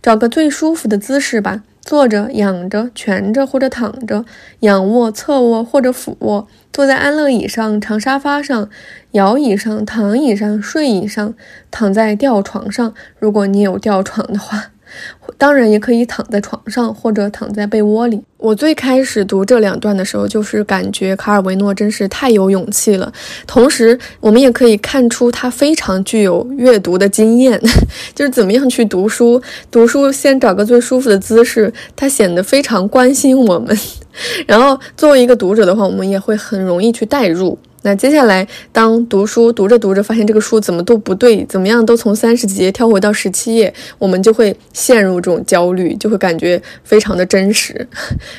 [0.00, 4.24] 找个最舒服的姿势吧，坐着、仰着、蜷着或者躺着，
[4.60, 8.70] 仰卧、侧卧或者俯卧，坐在安乐椅上、长沙发上、
[9.12, 11.34] 摇椅上、躺椅上、睡椅上，
[11.72, 14.66] 躺在吊床上，如果你有吊床的话。
[15.38, 18.22] 当然也可以躺在床上或者躺在被窝里。
[18.38, 23.12] 我最开始读这两段的时候，就是感觉卡尔维诺真是太有勇气了。
[23.46, 27.60] 同时，我们也可以看出他非常具有阅读的经验，
[28.14, 29.40] 就是怎么样去读书。
[29.70, 33.78] 读书先找个最舒服的姿势，他显得非常关心我们。
[34.46, 37.56] 然后作为一个读者的话，我们也会很容易去代入。
[37.84, 47.86] 那接下来，当读书读着读着，发现这个书怎么都不对，怎么样都从三十几页跳回到十七页，我们就会陷入这种焦虑，就会感觉非常的真实。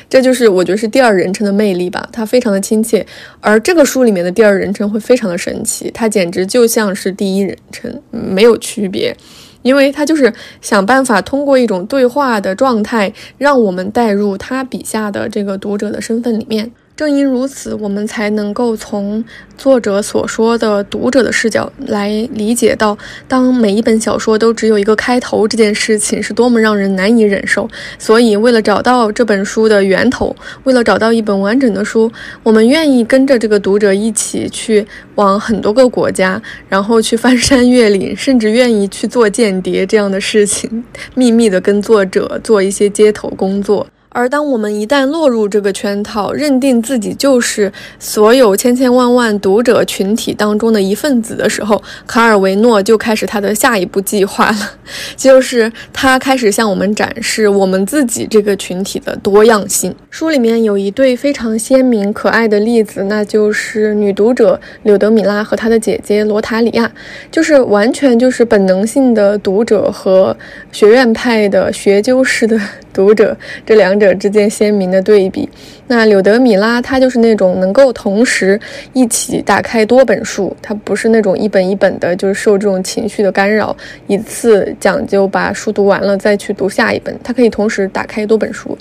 [0.08, 3.06] 这就是我觉得是第二人称的魅力吧，它非常的亲切。
[3.40, 9.14] 而这个书里面的第二人称会非常的神奇，它简直就像是第一人称，没有区别，
[9.60, 16.70] 因为它就是想办法通过一种对话的状态，让我们带入他笔下的这个读者的身份里面。
[16.96, 19.24] 正因如此，我们才能够从
[19.58, 27.68] 作者所说的读者的视角来理解到，当每一本小说都只有一个开头这件事情是多么让人难以忍受。
[27.98, 32.08] 所以，为了找到这本书的源头，为了找到一本完整的书，
[32.44, 40.84] 我们愿意跟着这个读者一起去往很多个国家，然后去翻山越岭，甚至愿意去做间谍这样的事情，
[41.16, 43.84] 秘密的跟作者做一些接头工作。
[44.14, 54.70] 而当我们一旦落入这个圈套，认定自己就是所有千千万万读者群体当中的一份子的时候，卡尔维诺就开始他的下一步计划了，
[55.16, 59.92] 就是他开始向我们展示我们自己这个群体的多样性。
[60.10, 66.88] 书里面有一对非常鲜明可爱的例子，那就是女读者柳德米拉和她的姐姐罗塔里亚，
[67.32, 70.36] 就是完全就是本能性的读者和
[70.70, 72.56] 学院派的学究式的
[72.92, 74.03] 读者，这两者。
[74.04, 75.48] 者之间鲜明的对比。
[75.86, 78.58] 那柳德米拉，她就是那种能够同时
[78.92, 87.14] 一起打开多本书，她不是那种一本一本的，就是受这种情绪的干扰，一次讲究把书读完了再去读下一本。
[87.22, 88.76] 她可以同时打开多本书，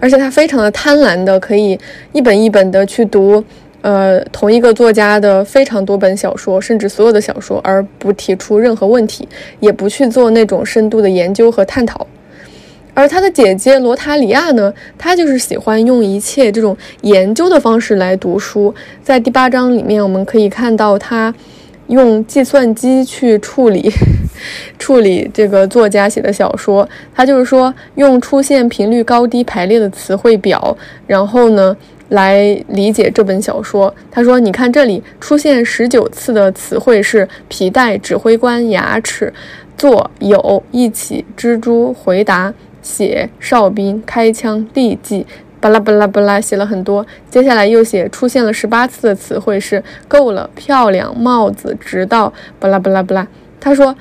[0.00, 1.78] 而且她非常的贪婪的，可以
[2.12, 3.42] 一本一本的去读，
[3.82, 9.28] 呃，同一个作家的非常多本小说，甚至所有的小说，而不提出任何问题，
[9.60, 12.04] 也不去做那种深度的研究和探讨。
[12.94, 18.74] 而他的姐姐罗塔里亚呢，她就是喜欢用一切这种研究的方式来读书。
[19.02, 21.34] 在第八章里面，我们可以看到她
[21.88, 23.90] 用计算机去处理
[24.78, 26.88] 处理这个作家写的小说。
[27.14, 30.76] 他就是说，用出现频率高低排列的词汇表，
[31.06, 31.76] 然后呢
[32.10, 33.92] 来理解这本小说。
[34.10, 39.32] 他说：“你看这里出现十九次的词汇是皮带、指挥官、牙齿、
[39.76, 45.26] 做、有、一起、蜘蛛、回答。”写哨兵开枪立即，
[45.60, 47.06] 巴拉巴拉巴拉写了很多。
[47.28, 53.26] 接下来又写出现了十八次的词汇是够了漂亮帽子直到巴拉巴拉巴拉。
[53.58, 53.94] 他说。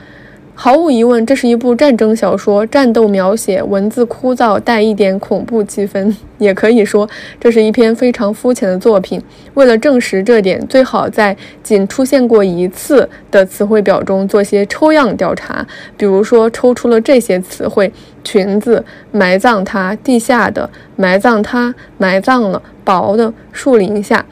[0.61, 6.13] 毫无疑问，这是一部战争小说，战斗描写文字枯燥，带一点恐怖气氛。
[6.37, 9.23] 也可以说，这是一篇非常肤浅的作品。
[9.53, 17.89] 为了证实这点，最好在仅出现过一次的词汇表中做些抽样调查，比如说抽出了这些词汇：
[18.25, 24.25] 裙子、埋葬它、地下的、埋葬它、埋葬了、薄的、树林下。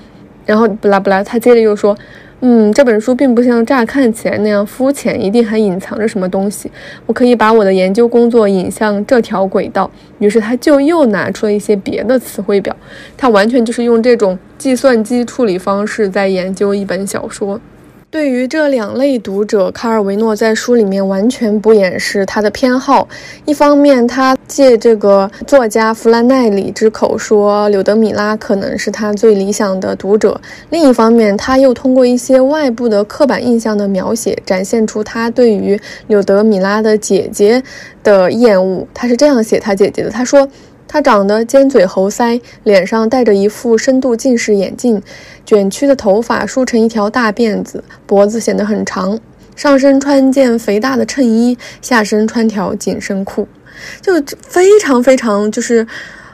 [0.46, 1.98] 然后，不拉不拉，他接着又说。
[2.40, 6.72] 嗯，这本书并不像乍看起来那样肤浅，一定还隐藏着什么东西。
[7.08, 9.90] 我可以把我的研究工作引向这条轨道。
[10.20, 12.76] 于是他就又拿出了一些别的词汇表，
[13.18, 17.60] 他完全就是用这种计算机处理方式在研究一本小说。
[18.10, 23.06] 对于这两类读者，卡尔维诺在书里面完全不掩饰他的偏好。
[23.44, 30.32] 一方面，他借这个作家弗兰奈里之口说柳德米拉可能是他最理想的读者；
[30.70, 35.78] 另一方面，他又通过一些外部的刻板印象的描写，展现出他对于
[36.08, 37.62] 柳德米拉的姐姐
[38.04, 38.88] 的厌恶。
[38.94, 40.48] 他是这样写他姐姐的：他说。
[40.88, 45.02] 他长得尖嘴猴腮，脸上戴着一副深度近视眼镜，
[45.46, 49.20] 卷曲的头发梳成一条大辫子，脖子显得很长，
[49.56, 53.48] 上身穿件肥大的衬衣，下身穿条紧身裤，
[54.02, 55.86] 就非常非常就是，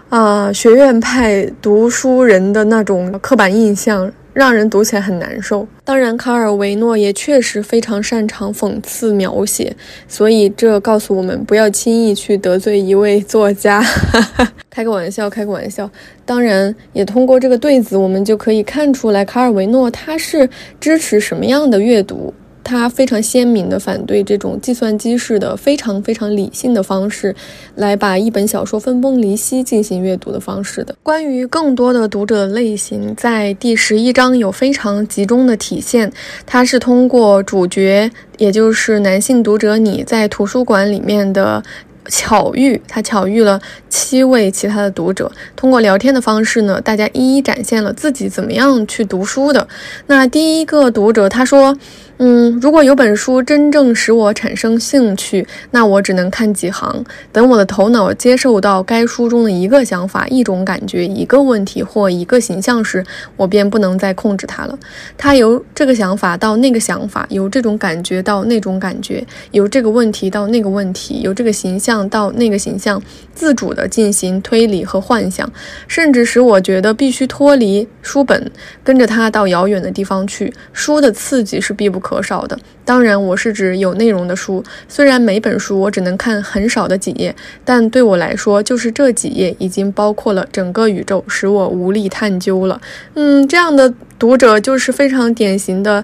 [0.09, 4.11] 啊，学院派读书人的那种刻板印象。
[4.33, 5.67] 让人读起来很难受。
[5.85, 9.75] 当然，卡尔维诺也确实非常擅长讽刺描写，
[10.07, 13.83] 所以这告诉我们不要轻易去得罪一位作家。
[14.69, 15.89] 开个玩笑，开个玩笑。
[16.25, 22.33] 当然，也通过这个对子，我们就可以看出来，卡尔维诺他是支持什么样的阅读。
[22.63, 27.35] 他非常鲜明地反对这种计算机式的非常非常理性的方式，
[27.75, 30.95] 来把一本小说分崩离析进行阅读的方式的。
[31.03, 36.11] 关于更多的读者类型，在第十一章有非常集中的体现。
[36.45, 41.61] 它是通过主角，也就是男性读者你在图书馆里面的。
[42.09, 43.57] 巧遇，他巧遇了
[43.87, 49.65] 七位其他的读者，通过聊天的方式呢，大家一一展现了自己怎么样去读书的。
[50.07, 51.77] 那第一个读者他说。
[52.17, 57.03] 嗯，如果有本书真正使我产生兴趣，那我只能看几行。
[57.31, 63.03] 等我的头脑接受到该书中的一个想法、一种感觉、一个问题或一个形象时，
[63.35, 64.77] 我便不能再控制它了。
[65.17, 73.01] 它由这个想法到那个想法，由这种感觉到那种感觉，由这个问题到那个问题，由这个形象到那个形象，
[73.33, 75.51] 自主地进行推理和幻想，
[75.87, 78.51] 甚至使我觉得必须脱离书本，
[78.83, 80.53] 跟着它到遥远的地方去。
[80.73, 82.03] 书的刺激是必不。
[82.03, 84.61] 可少的，当然我是指有内容的书。
[84.89, 92.81] 虽然每本书我只能看很少的几页，但对我来说，就是这几页已经包括了整个宇宙，使我无力探究了。
[93.13, 96.03] 嗯，这样的读者就是非常典型的，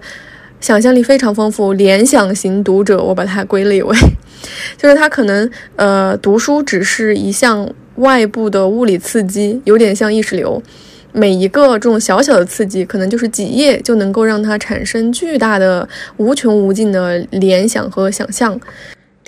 [0.59, 3.01] 想象力非常丰富，联想型读者。
[3.01, 3.97] 我把它归类为，
[4.77, 10.61] 就是他可能呃读书只是一项外部的物理刺激，有点像意识流。
[11.11, 15.87] 每一个这种小小的刺激，可能就是几页就能够让他产生巨大的、
[16.17, 18.59] 无穷无尽的联想和想象。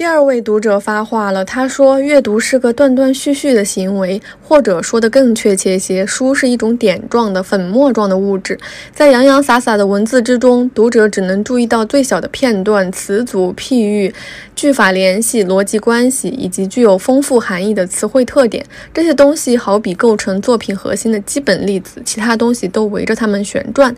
[0.01, 8.57] 第二位读者发话了，他说：“阅读是个断断续续的行为，或者说的更确切些，书是一种点状的、粉末状的物质。
[8.91, 14.11] 在洋洋洒洒的文字之中，读者只能注意到最小的片段、词组、譬喻、
[14.55, 18.65] 句法联系、逻辑关系，以及具有丰富含义的词汇特点。
[18.91, 23.95] 这些东西好比构成作品核心的基本粒子，其他东西都围着它们旋转。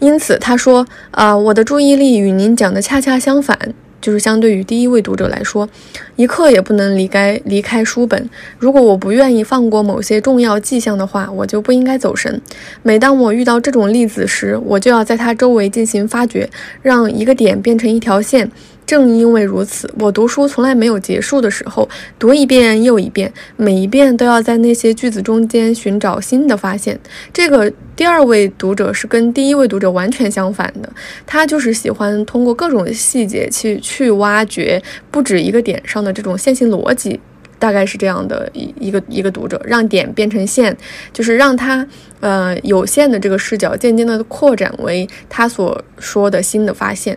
[0.00, 3.58] 因此，他说：‘啊，我的注意力与您讲的恰恰相反。’”
[4.00, 5.68] 就是相对于第一位读者来说，
[6.16, 8.28] 一刻也不能离开离开书本。
[8.58, 12.40] 如果我不愿意放过某些重要迹象的话，我就不应该走神。
[12.82, 16.48] 每当我遇到这种例子时，我就要在它周围进行发掘，
[16.82, 18.50] 让一个点变成一条线。
[18.90, 21.88] 正因为如此，我读书从来没有结束的时候，
[22.18, 26.98] 读一遍又一遍，每一遍都要在那些句子中间寻找新的发现。
[27.32, 30.92] 这个第二位读者是跟第一位读者完全相反的，
[31.24, 34.82] 他就是喜欢通过各种细节去去挖掘
[35.12, 37.20] 不止一个点上的这种线性逻辑，
[37.60, 40.76] 大概是这样的一一个一个读者，让点变成线，
[41.12, 41.86] 就是让他
[42.18, 47.16] 呃有限的这个视角渐渐的扩展为他所说的新的发现。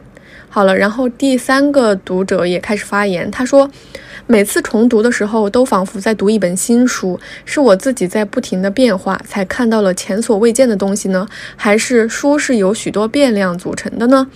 [0.53, 3.31] 好了，然后第三个读者也开始发言。
[3.31, 3.67] 他说，
[4.27, 7.19] 每次重读的时候，都仿佛在读一本新书。
[7.43, 11.27] 是我自己在不停的变化，才看到了前所未见的东西呢？
[11.55, 14.27] 还是书是由许多变量组成的呢？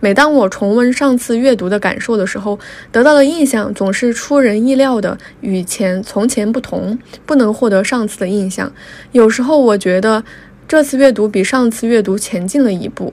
[0.00, 2.58] 每当我重温上次阅读的感受的时候，
[2.90, 8.72] 得到的印象总是出人意料的，与前从前不同，不能获得上次的印象。
[9.12, 10.24] 有时候我觉得，
[10.66, 13.12] 这次阅读比上次阅读前进了一步。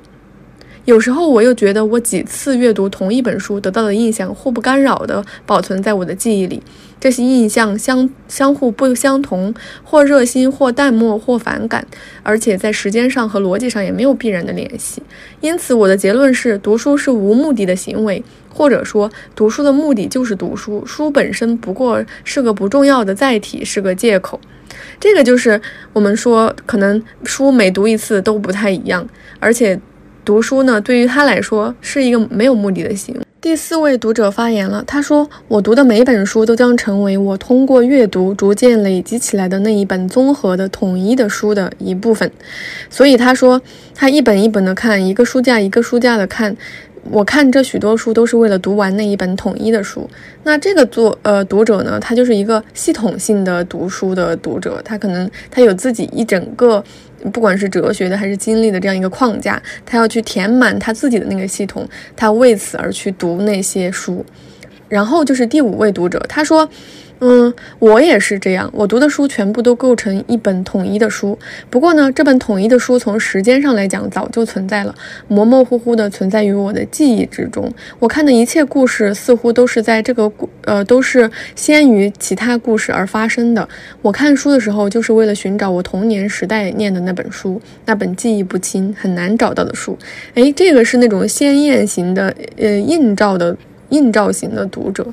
[0.85, 6.61] 有时候我又觉得，我几次阅读同一本书得到的印象互不干扰地保存在我的记忆里。
[6.99, 9.53] 这些印象相相互不相同，
[9.83, 11.85] 或热心，或淡漠，或反感，
[12.21, 15.01] 而且在时间上和逻辑上也没有必然的联系。
[15.39, 24.39] 因此，我的结论是：读书是无目的的行为，或者说，读书的目的就是读书，书本身不过是个不重要的载体，是个借口。
[24.99, 25.61] 这个就是
[25.93, 29.07] 我们说，可能书每读一次都不太一样，
[29.39, 29.79] 而且。
[30.25, 33.21] 读书呢，对于他来说是一个没有目的的行为。
[33.41, 42.31] 第四位读者发言了，他说：“我读的每本书都将成为我通过阅读逐渐累积起来的那一本综合的统一的书的一部分。”
[42.89, 43.61] 所以他说，
[43.93, 46.55] 他一本一本的看，一个书架一个书架的看。
[47.11, 50.09] 我看这许多书都是为了读完那一本统一的书。
[50.43, 56.83] 那这个作呃读者呢，他就是一个系统性的读书的读者，他可能他有自己一整个。
[57.31, 61.87] 不管是哲学的还是经历的这样一个框架，他要去填满他自己的那个系统，
[62.17, 64.25] 他为此而去读那些书。
[64.89, 66.67] 然后就是第五位读者，他说。
[67.25, 68.69] 嗯，我也是这样。
[68.73, 71.39] 我读的书全部都构成一本统一的书。
[71.69, 74.93] 不过呢，这本统一的书从时间上来讲早就存在了，
[75.29, 77.73] 模模糊糊的存在于我的记忆之中。
[77.99, 83.69] 我看的一切故事似乎都是在这个故呃都是先于其他故事而发生的。
[84.01, 89.97] 我看书的时候就是为了寻找我童年时代念的那本书，那本记忆不清、很难找到的书。
[90.33, 93.55] 哎，这个是那种鲜艳型的呃映照的
[93.91, 95.07] 映照型的读者。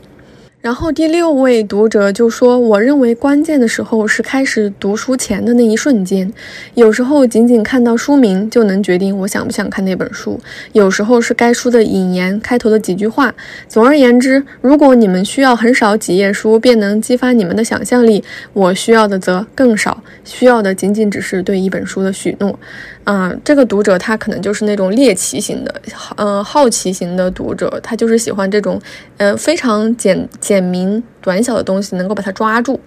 [0.63, 6.31] 然后第六位读者就说：“我认为关键的时候是开始读书前的那一瞬间，
[6.75, 10.39] 有时候仅仅看到书名就能决定我想不想看那本书，
[10.73, 13.35] 有时候是该书的引言开头的几句话。
[13.69, 22.59] 总而言之，如果你们需要很少几页书便能激发你们的想象力，我需要的则更少，需要的仅仅只是对一本书的许诺。”
[23.05, 25.75] 嗯，这个读者他可能就是那种猎奇型的，
[26.17, 28.81] 嗯，好奇型的读者，他就是喜欢这种，
[29.17, 32.79] 呃，非常简简明短小的东西，能够把它抓住。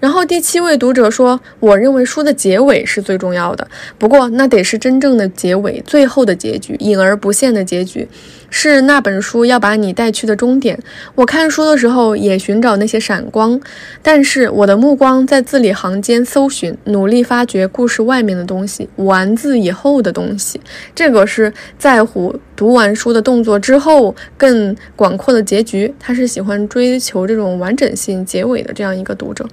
[0.00, 3.66] 然后第七位读者说：“我认为书的结尾是最重要的，
[3.98, 8.08] 不过那得是真正的结尾，最后的结局，隐而不现的结局，
[8.48, 10.78] 是那本书要把你带去的终点。
[11.14, 13.60] 我看书的时候也寻找那些闪光，
[14.00, 20.60] 但是我的目光在字里行间搜寻，努力发掘故事外面的东西，完字以后的东西。
[20.94, 25.94] 这个是在乎读完书的动作之后更广阔的结局。
[26.00, 29.48] 他是喜欢追求这种完整性结尾的这样一个读者。”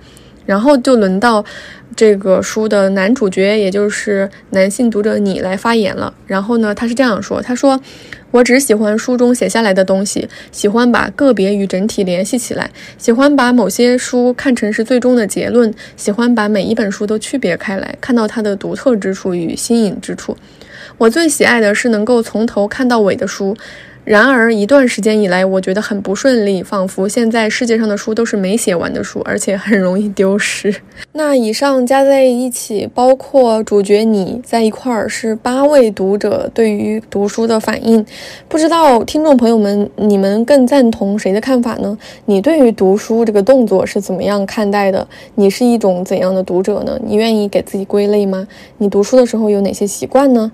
[0.45, 1.43] 然后就轮到
[1.95, 6.13] 这个书的男主角，也就是男性读者你来发言了。
[6.27, 7.81] 然后呢，他是这样说：“他说，
[8.29, 20.37] 我只喜欢书中写下来的东西，喜欢把个别与整体联系起来，喜欢把某些书看成是最终的结论，喜欢把每一本书都区别开来，看到它的独特之处与新颖之处。
[20.97, 23.55] 我最喜爱的是能够从头看到尾的书。”
[24.05, 30.71] 然而，一段时间以来，我觉得很不顺利，仿佛现在世界上的书都是没写完的书，而且很容易丢失。
[31.13, 38.05] 那以上加在一起，包括主角你在一块儿，是八位读者对于读书的反应。
[38.47, 41.97] 不知道听众朋友们，你们更赞同谁的看法呢？
[42.25, 45.07] 你对于读书这个动作是怎么样看待的？
[45.33, 46.99] 你是一种怎样的读者呢？
[47.03, 48.47] 你愿意给自己归类吗？
[48.77, 50.51] 你读书的时候有哪些习惯呢？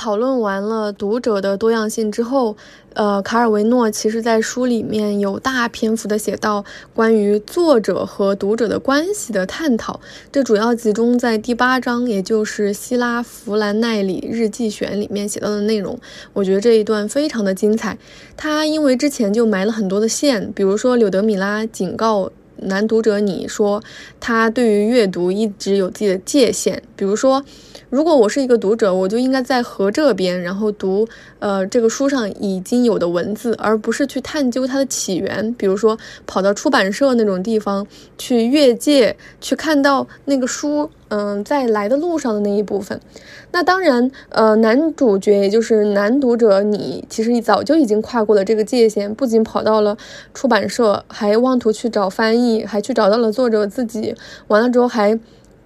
[0.00, 2.56] 讨论完了读者的多样性之后，
[2.94, 10.00] 呃，卡尔维诺其实在书里面有大篇幅的写到关于作者和读者的关系的探讨，
[10.32, 16.00] 这主要集中在第八章，也就是希拉弗兰奈里日记选里面写到的内容。
[16.32, 17.98] 我觉得这一段非常的精彩，
[18.38, 22.32] 他因为之前就埋了很多的线，比如说柳德米拉警告。
[22.62, 23.82] 男读者，你说
[24.20, 27.42] 他对于阅读一直有自己的界限，比如说，
[27.90, 31.06] 如果我是一个读者，我就应该在河这边，然后读
[31.40, 35.52] 呃这个书上已经有的文字，而不是去探究它的起源。
[35.54, 37.86] 比如说，跑到出版社那种地方
[38.16, 40.88] 去越界，去看到那个书。
[41.12, 43.00] 嗯，在来的路上的那一部分，
[43.50, 49.98] 那当然，呃，男主角也就是男读者，你其实早就已经跨过了这个界限，不仅跑到了
[50.32, 54.14] 出版社，还妄图去找翻译，还去找到了作者自己，
[54.46, 55.18] 完了之后还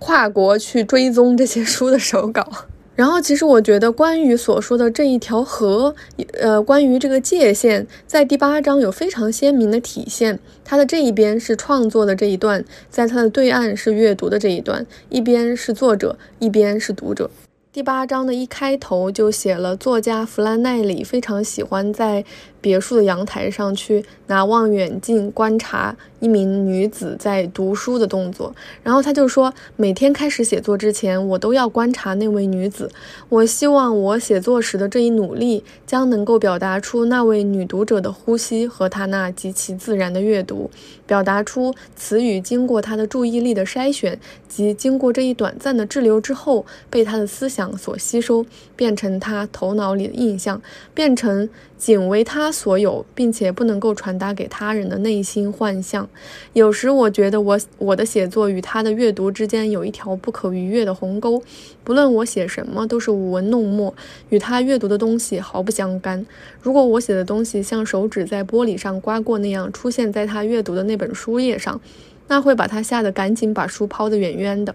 [0.04, 2.46] 跨国去追踪这些书的手稿。
[2.94, 5.94] 然后，其实我觉得关于所说的这一条河，
[6.34, 10.38] 呃，关于这个界限，在第八章有非常鲜明的体现。
[10.62, 17.30] 它的这一边是创作的这一段，在它的对岸是阅读的这一段，一边是作者，一边是读者。
[17.72, 22.24] 第八章的一开头就写了作家弗兰奈里非常喜欢在。
[22.64, 32.90] 别墅的阳台上去拿望远镜观察一名女子在读书的动作，然后他就说，每天开始写作之前，我都要观察那位女子。
[33.28, 40.70] 我希望我写作时的这一努力将能够表达出那位女读者的呼吸和她那极其自然的阅读，
[41.06, 50.62] 表达出词语经过她的注意力的筛选及经过这一短暂的滞留之后，被她的思想所吸收，变成她头脑里的印象，
[50.94, 51.46] 变成
[51.76, 52.50] 仅为他。
[52.50, 56.08] 所有，并且不能够传达给他人的内心幻象。
[56.52, 61.42] 有时我觉得我我的写作与他的阅读之间有一条不可逾越的鸿沟，
[61.82, 63.92] 不论我写什么都是舞文弄墨，
[64.28, 66.24] 与他阅读的东西毫不相干。
[66.62, 71.80] 如果我写的东西像手指在玻璃上刮过那样出现在他阅读的那本书页上，
[72.28, 74.74] 那会把他吓得赶紧把书抛得远远的。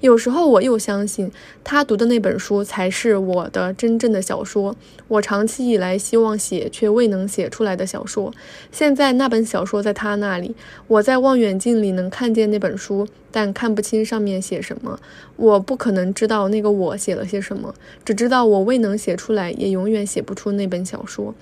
[0.00, 1.30] 有时候我又相信，
[1.64, 4.76] 他读的那本书才是我的真正的小说，
[5.08, 8.32] 我长期以来希望写却未能写出来的小说。
[8.70, 10.54] 现在那本小说在他那里，
[10.86, 15.00] 我在望远镜里能看见那本书，但看不清上面写什么。
[15.34, 17.74] 我不可能知道那个我写了些什么，
[18.04, 21.34] 只知道我未能写出来，也永远写不出那本小说。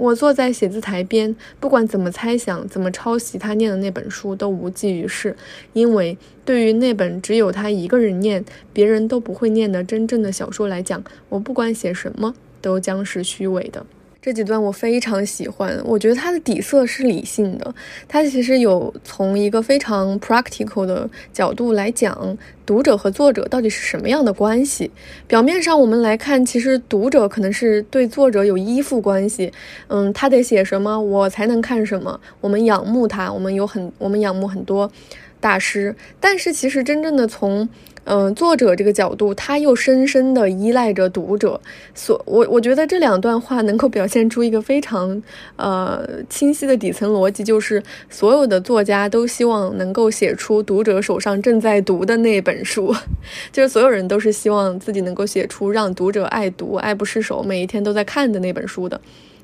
[0.00, 5.36] 我坐在写字台边，不管怎么猜想、怎么抄袭他念的那本书，都无济于事，
[5.74, 8.42] 因为对于那本只有他一个人念、
[8.72, 13.84] 别人都不会念的真正的小说来讲，我不管写什么，都将是虚伪的。
[14.22, 17.74] 这几段我非常喜欢，我觉得它的底色是理性的，
[18.06, 24.90] 它其实有从一个非常 practical 的角度来讲，读者和作者到底是什么样的关系。
[25.26, 29.50] 表面上我们来看，其实读者可能是对作者有依附关系，
[29.88, 34.92] 嗯，他得写什么，我才能看什么，我们仰慕他，我们有很，我们仰慕很多
[35.40, 37.66] 大师，但是其实真正的从
[38.04, 41.60] 嗯，作者这个角度，他又深深地依赖着读者，
[41.94, 45.22] 所我我觉得这两段话能够表现出一个非常
[45.56, 52.94] 呃清晰的底层逻辑，就是所有的作家都希望能够写出读者手上正在读的那本书，
[53.52, 59.00] 就是所有人都是希望自己能够写出让读者爱读、爱不释手、每一天都在看的那本书的。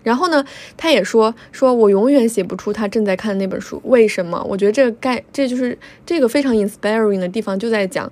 [0.06, 0.44] 然后呢，
[0.76, 4.40] 他也说说我永远写不出他正在看的那本书，为什么？
[4.48, 5.76] 我觉得这个概，这就是
[6.06, 8.10] 这个非常 inspiring 的地方，就在讲，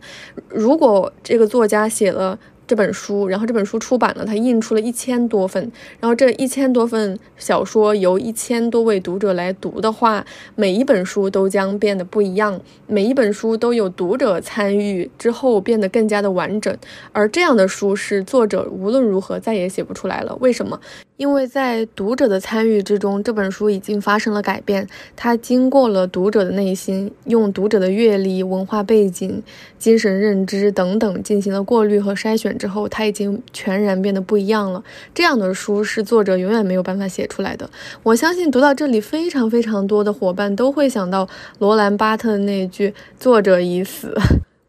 [0.49, 2.37] 如果这个作家写了。
[2.67, 5.71] 这本书，然后这本书出版了，它印出了一千多份，
[6.01, 10.25] 然后这一千多份小说由一千多位读者来读的话，
[10.55, 16.75] 每一本书都将变得不一样，每一本书都有读者参与之后变得更加的完整，
[17.13, 20.35] 而这样的书是作者无论如何再也写不出来了。
[20.41, 20.81] 为什么？
[21.17, 24.85] 因为在读者的参与之中，这本书已经发生了改变，
[25.15, 29.41] 它经过了读者的内心，用读者的阅历、文化背景、
[29.79, 32.59] 精神认知等等进行了过滤和筛选。
[32.59, 34.83] 之后，它已经全然变得不一样了。
[35.15, 37.71] 这样的书是作者永远没有办法写出来的。
[38.03, 41.29] 我相信读到这里，非常非常多的伙伴都会想到
[41.61, 44.13] 罗兰巴特的那句“作者已死”。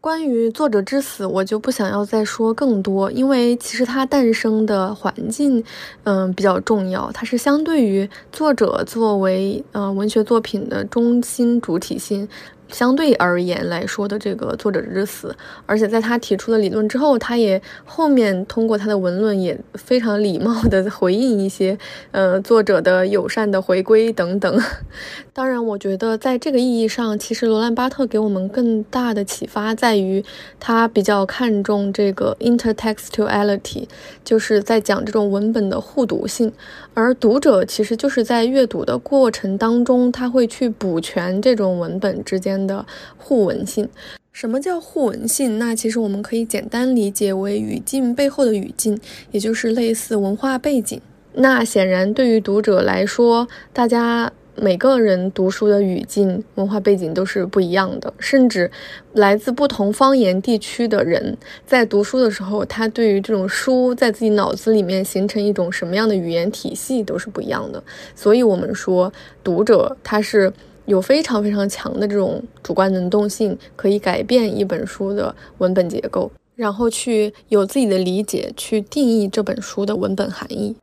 [0.06, 5.64] 关于作者之死，我就不想要再说更多，因为其实它诞生的环境，
[6.04, 7.10] 嗯，比较重要。
[7.10, 12.28] 它是相对于作者作为呃文学作品的中心主体性。
[12.68, 15.34] 相对而言来说的这个作者之死，
[15.66, 21.78] 而且在他提出了理论之后，他也后面通过他的文论也非常礼貌的回应一些，
[22.10, 24.60] 呃，作者的友善的回归等等。
[25.32, 30.24] 当然，我觉得在这个意义上，其实罗兰巴特给我们更大的启发在于，
[30.58, 33.86] 他比较看重这个 intertextuality，
[34.24, 36.52] 就是在讲这种文本的互读性，
[36.96, 42.56] 而读者其实就是在阅读的过程当中，他会去补全这种文本之间。
[42.66, 42.86] 的
[43.18, 43.86] 互文性，
[44.32, 45.58] 什么叫互文性？
[45.58, 48.98] 那其实我们可以简单理解为语境背后的语境，
[49.30, 50.98] 也就是类似文化背景。
[51.34, 58.70] 那显然对于读者来说，大家每个人读书的语境、文化背景都是不一样的，甚至
[59.12, 61.36] 来自不同方言地区的人
[61.66, 67.82] 在读书的时候，他对于这种书在自己脑子里面形成一种什么样的语言体系都是不一样的。
[68.14, 69.12] 所以，我们说
[69.44, 70.52] 读者他是。
[70.86, 80.76] 有非常非常强的这种主观能动性，可以改变一本书的文本结构，然后去有自己的理解，去定义这本书的文本含义。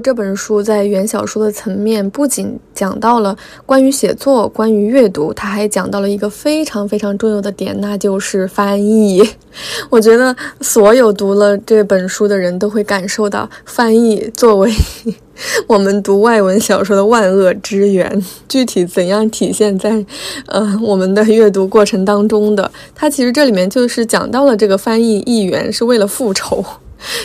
[0.00, 3.36] 这本书在原小说的层面，不仅讲到了
[3.66, 9.22] 关于写作、关于阅读，它还讲到了一个非常非常重要的点，那就是翻译。
[9.90, 14.72] 我觉得所有读了这本书的人都会感受到，翻译作为
[15.66, 18.24] 我们读外文小说的万恶之源。
[18.48, 20.04] 具体怎样体现在
[20.46, 26.64] 呃我们的阅读过程当中的，它其实这里面就是讲到了这个翻译译员是为了复仇。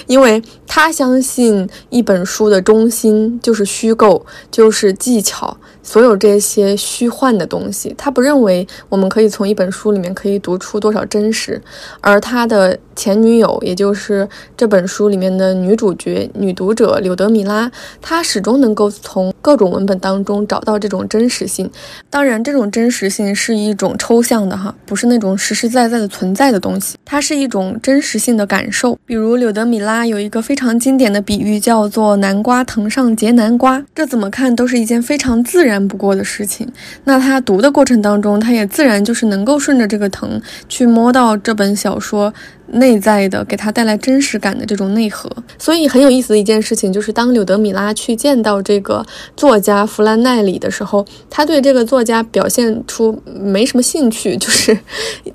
[0.07, 7.93] 因为他相信一本书的中心就是虚构，就是技巧，所有这些虚幻的东西。
[7.95, 11.61] 他不认为我们可以从一本书里面可以读出多少真实，
[12.01, 14.27] 而他的前女友，也就是
[14.57, 17.71] 这本书里面的女主角、女读者柳德米拉，
[18.01, 21.69] 她始终能够从各种文本当中找到这种真实性。
[22.09, 28.97] 当然，这种真实性是一种抽象的哈，不是那种实实在在的存在的东西，它是一种真实性的感受。
[29.05, 36.65] 比如柳德米拉有一个非常经典的比喻，叫做“南瓜藤上结南瓜”，这怎么看都是一件非常自然然不过的事情。
[37.03, 42.33] 那他读的过程当中，他也自然就是能够顺着这个藤去摸到这本小说。
[42.67, 49.05] 内在的给他带来真实感的这种内核，所以很有意思的一件事情就是，当柳德米拉去见到这个
[49.35, 54.75] 作家弗兰奈里的时候，他对这个作家表现出没什么兴趣，就是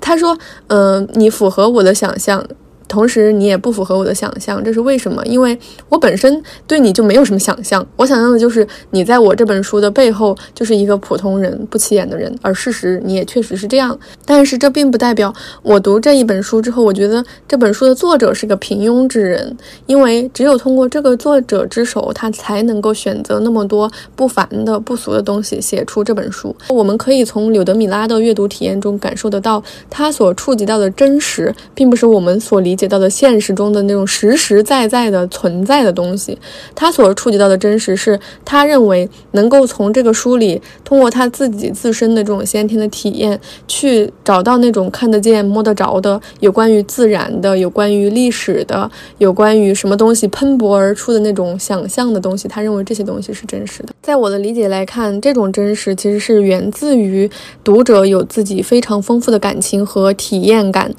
[0.01, 0.37] 他说
[0.67, 2.45] ：“嗯，你符合我的想象。”
[2.89, 5.23] 同时，你也不符合我的想象，这是为什么？
[5.27, 5.57] 因为
[5.89, 13.97] 我本身对你就没有什么想象，我想象的就是你在我这本书的背后就是一个普通人、不起眼的人，而事实你也确实是这样。
[14.25, 15.31] 但是这并不代表
[15.61, 26.55] 我读这一本书之后，我觉得这本书的作者是个平庸之人，因为只有通过这个作者之手，他才能够选择那么多不凡的、不俗的东西写出这本书。
[26.69, 32.78] 我们可以从柳德米拉的阅读体验中感受得到，他所触及到的真实，并不是我们所理。
[32.79, 36.37] 解到的现实中的那种实实在在的存在的东西，
[36.73, 52.47] 他所触及到的真实是他认为能够从这个书里通过他自己自身的这种先天的体验去找到那种看得见摸得着的有关于自然的、有关于历史的、有关于什么东西喷薄而出的那种想象的东西。
[52.47, 53.89] 他认为这些东西是真实的。
[54.01, 57.29] 在我的理解来看，这种真实其实是源自于
[57.61, 60.89] 读者有自己非常丰富的感情和体验感。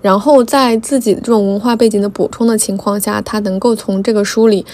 [0.00, 4.64] 然后在自己的这种文化背景的补充的情况下，他能够从这个书里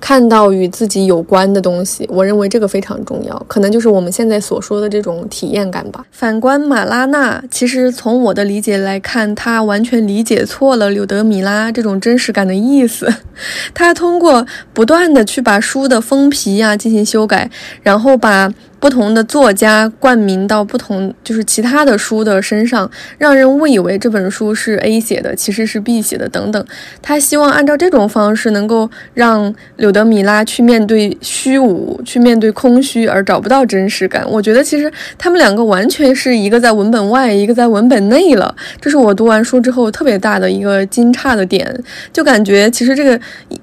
[0.00, 2.08] 看到与自己有关的东西。
[2.10, 6.04] 我认为这个非常重要，可能就是我们现在所说的这种体验感吧。
[6.10, 13.12] 反观马拉纳，其实从我的理解来看，他完全理解错了柳德米拉这种真实感的意思。
[13.74, 17.50] 他通过不断的去把书的封皮啊进行修改，
[17.82, 18.52] 然后把。
[18.80, 26.62] 不同的作家冠名到不同就是其他的书的身上，让人误以为这本书是 A 写的，其实是 B 写的等等。
[27.00, 34.28] 他希望按照这种方式，能够让柳德米拉去面对虚无，去面对空虚，而找不到真实感。
[34.28, 38.54] 我觉得其实他们两个完全是一个在文本外，一个在文本内了。
[38.80, 41.72] 这是我读完书之后特别大的一个惊诧的点，
[42.12, 43.18] 就感觉其实这个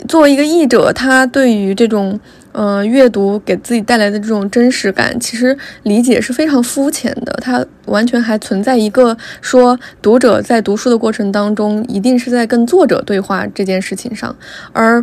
[0.08, 2.20] 作为一个译者，他对于这种。
[2.54, 7.32] 嗯，阅读给自己带来的这种真实感，其实理解是非常肤浅的。
[7.42, 14.36] 它完全还存在一个说读者在读书的过程当中，一定是在跟作者对话这件事情上。
[14.74, 15.02] 而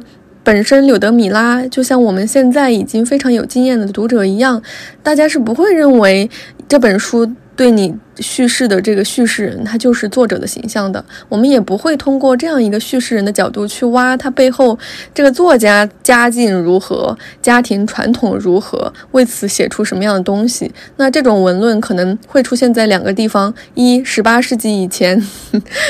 [0.49, 4.63] 本身柳德米拉，就像我们现在已经非常有经验的读者一样，
[5.03, 6.31] 大家是不会认为
[6.67, 7.95] 这本书对你。
[8.21, 11.05] 叙事的这个叙事人，他就是作者的形象的。
[11.29, 14.79] 我们也不会通过这样一个叙事人的角度去挖他背后
[15.15, 20.73] 这个作家家境如何、家庭传统如何，为此写出什么样的东西。
[20.97, 25.23] 那这种文论可能会出现在两个地方：一，十八世纪以前，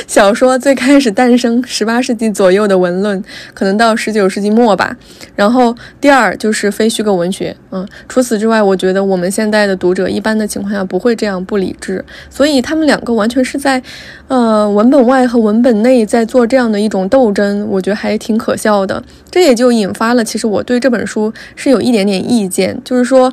[0.07, 3.23] 小说最开始诞生，十八世纪左右的文论，
[3.55, 4.97] 可能到十九世纪末吧。
[5.35, 7.57] 然后第二就是非虚构文学。
[7.71, 12.05] 嗯，除此之外，我觉得我们现在的读者一般的情况下不会这样不理智。
[12.31, 13.83] 所以他们两个完全是在，
[14.29, 19.03] 呃，文本外和文本内在做这样的一种斗争，我觉得还挺可笑的。
[19.31, 23.31] 这也就引发了，其实我对这本书是有一点点意见，就是说，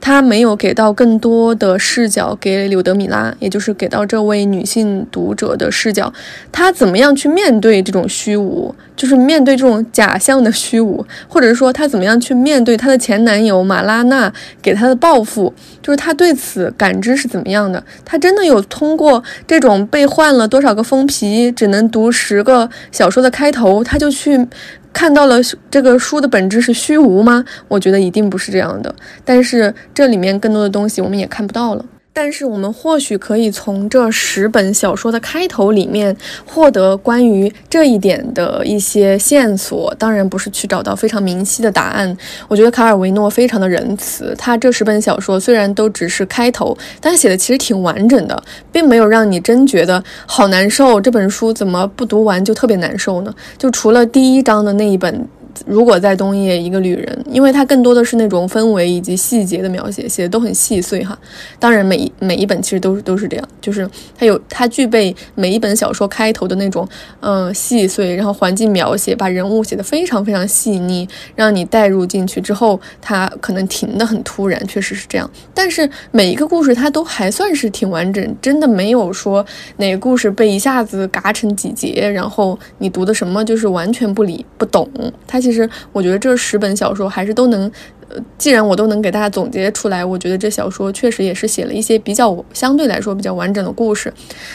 [0.00, 6.12] 他没有给到更多的视角给柳德米拉，也就是给到这位女性读者的视角，
[6.50, 14.30] 她怎么样去面对这种虚无，就是面对这种假象的虚无，或者是说她怎么样去面对她的前男友马拉纳
[14.60, 17.82] 给她的报复，就是她对此感知是怎么样的？
[18.04, 24.44] 她真的有通过这种被换了多少个封皮，只能读十个小说的开头，他就去。
[24.92, 25.36] 看到了
[25.70, 27.44] 这个书的本质是虚无吗？
[27.68, 28.92] 我觉得一定不是这样的。
[29.26, 31.84] 但是这里面更多的东西我们也看不到了。
[32.18, 39.94] 但是我们或许可以从这十本小说的开头里面获得关于这一点的一些线索。
[39.98, 42.16] 当然不是去找到非常明晰的答案。
[42.48, 48.42] 我觉得卡尔维诺非常的仁慈，他这十本小说虽然都只是开头，但写的其实挺完整的，
[48.72, 50.98] 并没有让你真觉得好难受。
[50.98, 53.34] 这本书怎么不读完就特别难受呢？
[53.58, 55.28] 就除了第一章的那一本。
[55.64, 61.18] 如果在冬夜，一个旅人，因为它更多的是那种氛围以及细节的描写，写的都很细碎哈。
[61.58, 66.86] 当然，每每一本其实都是都是这样，就是它有它具备每一本小说开头的那种
[67.20, 75.30] 嗯细碎，然后环境描写，把人物写的非常非常细腻，让你带入进去之后，它可能停的很突然，确实是这样。
[75.54, 79.44] 但是每一个故事它都还算是挺完整，真的没有说
[79.78, 84.88] 哪个故事被一下子嘎成几节，然后你读的什么就是完全不理不懂。
[85.26, 87.70] 它其实我觉得这十本小说还是都能，
[88.08, 94.12] 呃，既然我都能给大家总结出来，我觉得这小说确实也是写了一些比较相对来说比较完整的故事。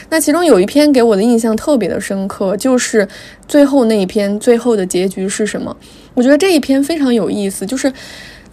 [0.09, 3.07] 那其中有一篇给我的印象特别的深刻，就是
[3.47, 5.73] 最后那一篇，最后的结局是什么？
[6.13, 7.93] 我觉得这一篇非常有意思，就是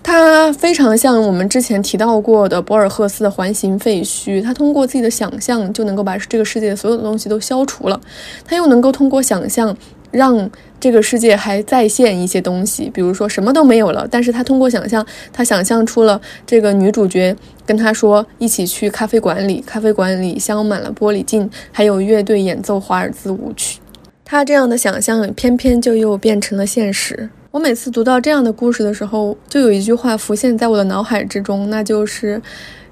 [0.01, 8.01] 它非常像我们之前提到过的博尔赫斯的环形废墟，他通过自己的想象就能够把这个世界所有的东西都消除了，
[8.45, 9.77] 他又能够通过想象
[10.13, 10.49] 让。
[10.81, 17.35] 这个世界还再现一些东西，比如说什么都没有了，但是他通过想象，他想象出了这个女主角
[17.67, 23.81] 跟他说一起去咖啡馆里，咖啡馆里镶满了玻璃镜，还有乐队演奏华尔兹舞曲。
[24.25, 27.29] 他这样的想象偏偏就又变成了现实。
[27.51, 32.41] 我每次读到这样的故事的时候，就有一句话浮现在我的脑海之中，那就是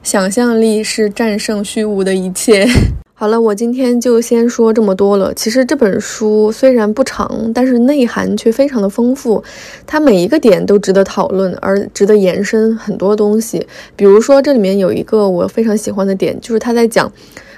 [0.03, 2.67] 想象力是战胜虚无的一切。
[3.19, 5.33] 好了，我今天就先说这么多了。
[5.33, 9.43] 其实这本书虽然不长，但是内涵却非常的丰富，
[9.87, 13.67] 它每一个点都值得讨论，而值得延伸很多东西。
[13.97, 17.11] 比如说，这里面有一个我非常喜欢的点，就是他在讲。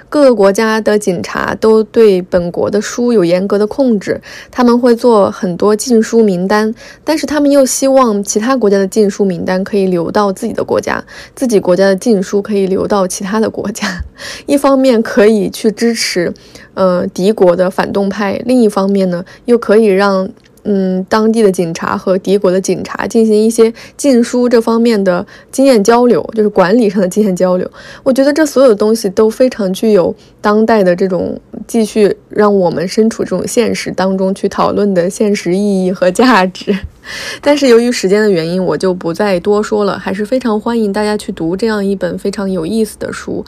[0.09, 11.03] 各个国家的警察都对本国的书有严格的控制，他们会做很多禁书名单，但是他们又希望其他国家的禁书名单可以流到自己的国家，
[11.35, 14.03] 自己国家的禁书可以流到其他的国家。
[14.47, 16.33] 一方面可以去支持，
[16.73, 20.27] 呃，敌国的反动派，另一方面呢，又可以让。
[20.63, 27.69] 嗯，当地的警察和敌国的警察进行一些禁书这方面的经验交流，就是管理上的经验交流。
[28.03, 36.77] 我觉得这所有的东西都非常具有当代的这种继续让我们身处这种现实当中去讨论的现实意义和价值。
[37.41, 39.97] 但是由于时间的原因，我就不再多说了。
[39.97, 43.45] 还是非常欢迎大家去读这样一本非常有意思的书。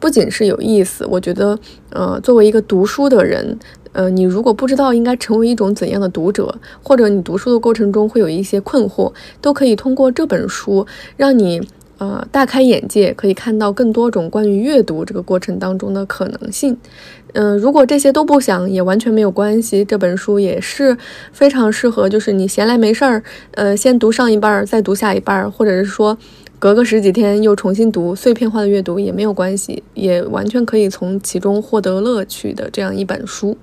[0.00, 1.58] 不仅是有意思，我觉得，
[1.90, 3.58] 呃，作为一个读书的人。
[3.92, 6.52] 呃，你如果不知道应该成为一种怎样的读者，
[6.82, 10.84] 或者你读书的过程中会有一些困惑，都可以通过这本书
[11.16, 11.62] 让你
[11.98, 16.76] 呃大开眼界，可以看到更多种关于阅读这个过程当中的可能性。
[17.34, 19.84] 嗯，如果这些都不想，也完全没有关系。
[19.84, 20.96] 这本书也是
[21.32, 23.22] 非常适合，就是你闲来没事儿，
[23.52, 26.16] 呃，先读上一半儿，再读下一半儿，或者是说。
[26.60, 33.54] 隔个十几天又重新读，碎片化的阅读也没有关系，也完全可以从其中获得乐趣的这样一本书。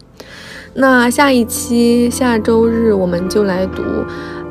[0.76, 3.82] 那下一期下周日我们就来读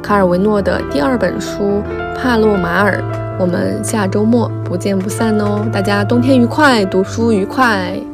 [0.03, 1.63] 卡尔维诺的第二本书
[2.17, 2.99] 《帕洛马尔》，
[3.39, 5.65] 我们下周末不见不散哦！
[5.73, 8.10] 大家冬天愉快，读书愉快。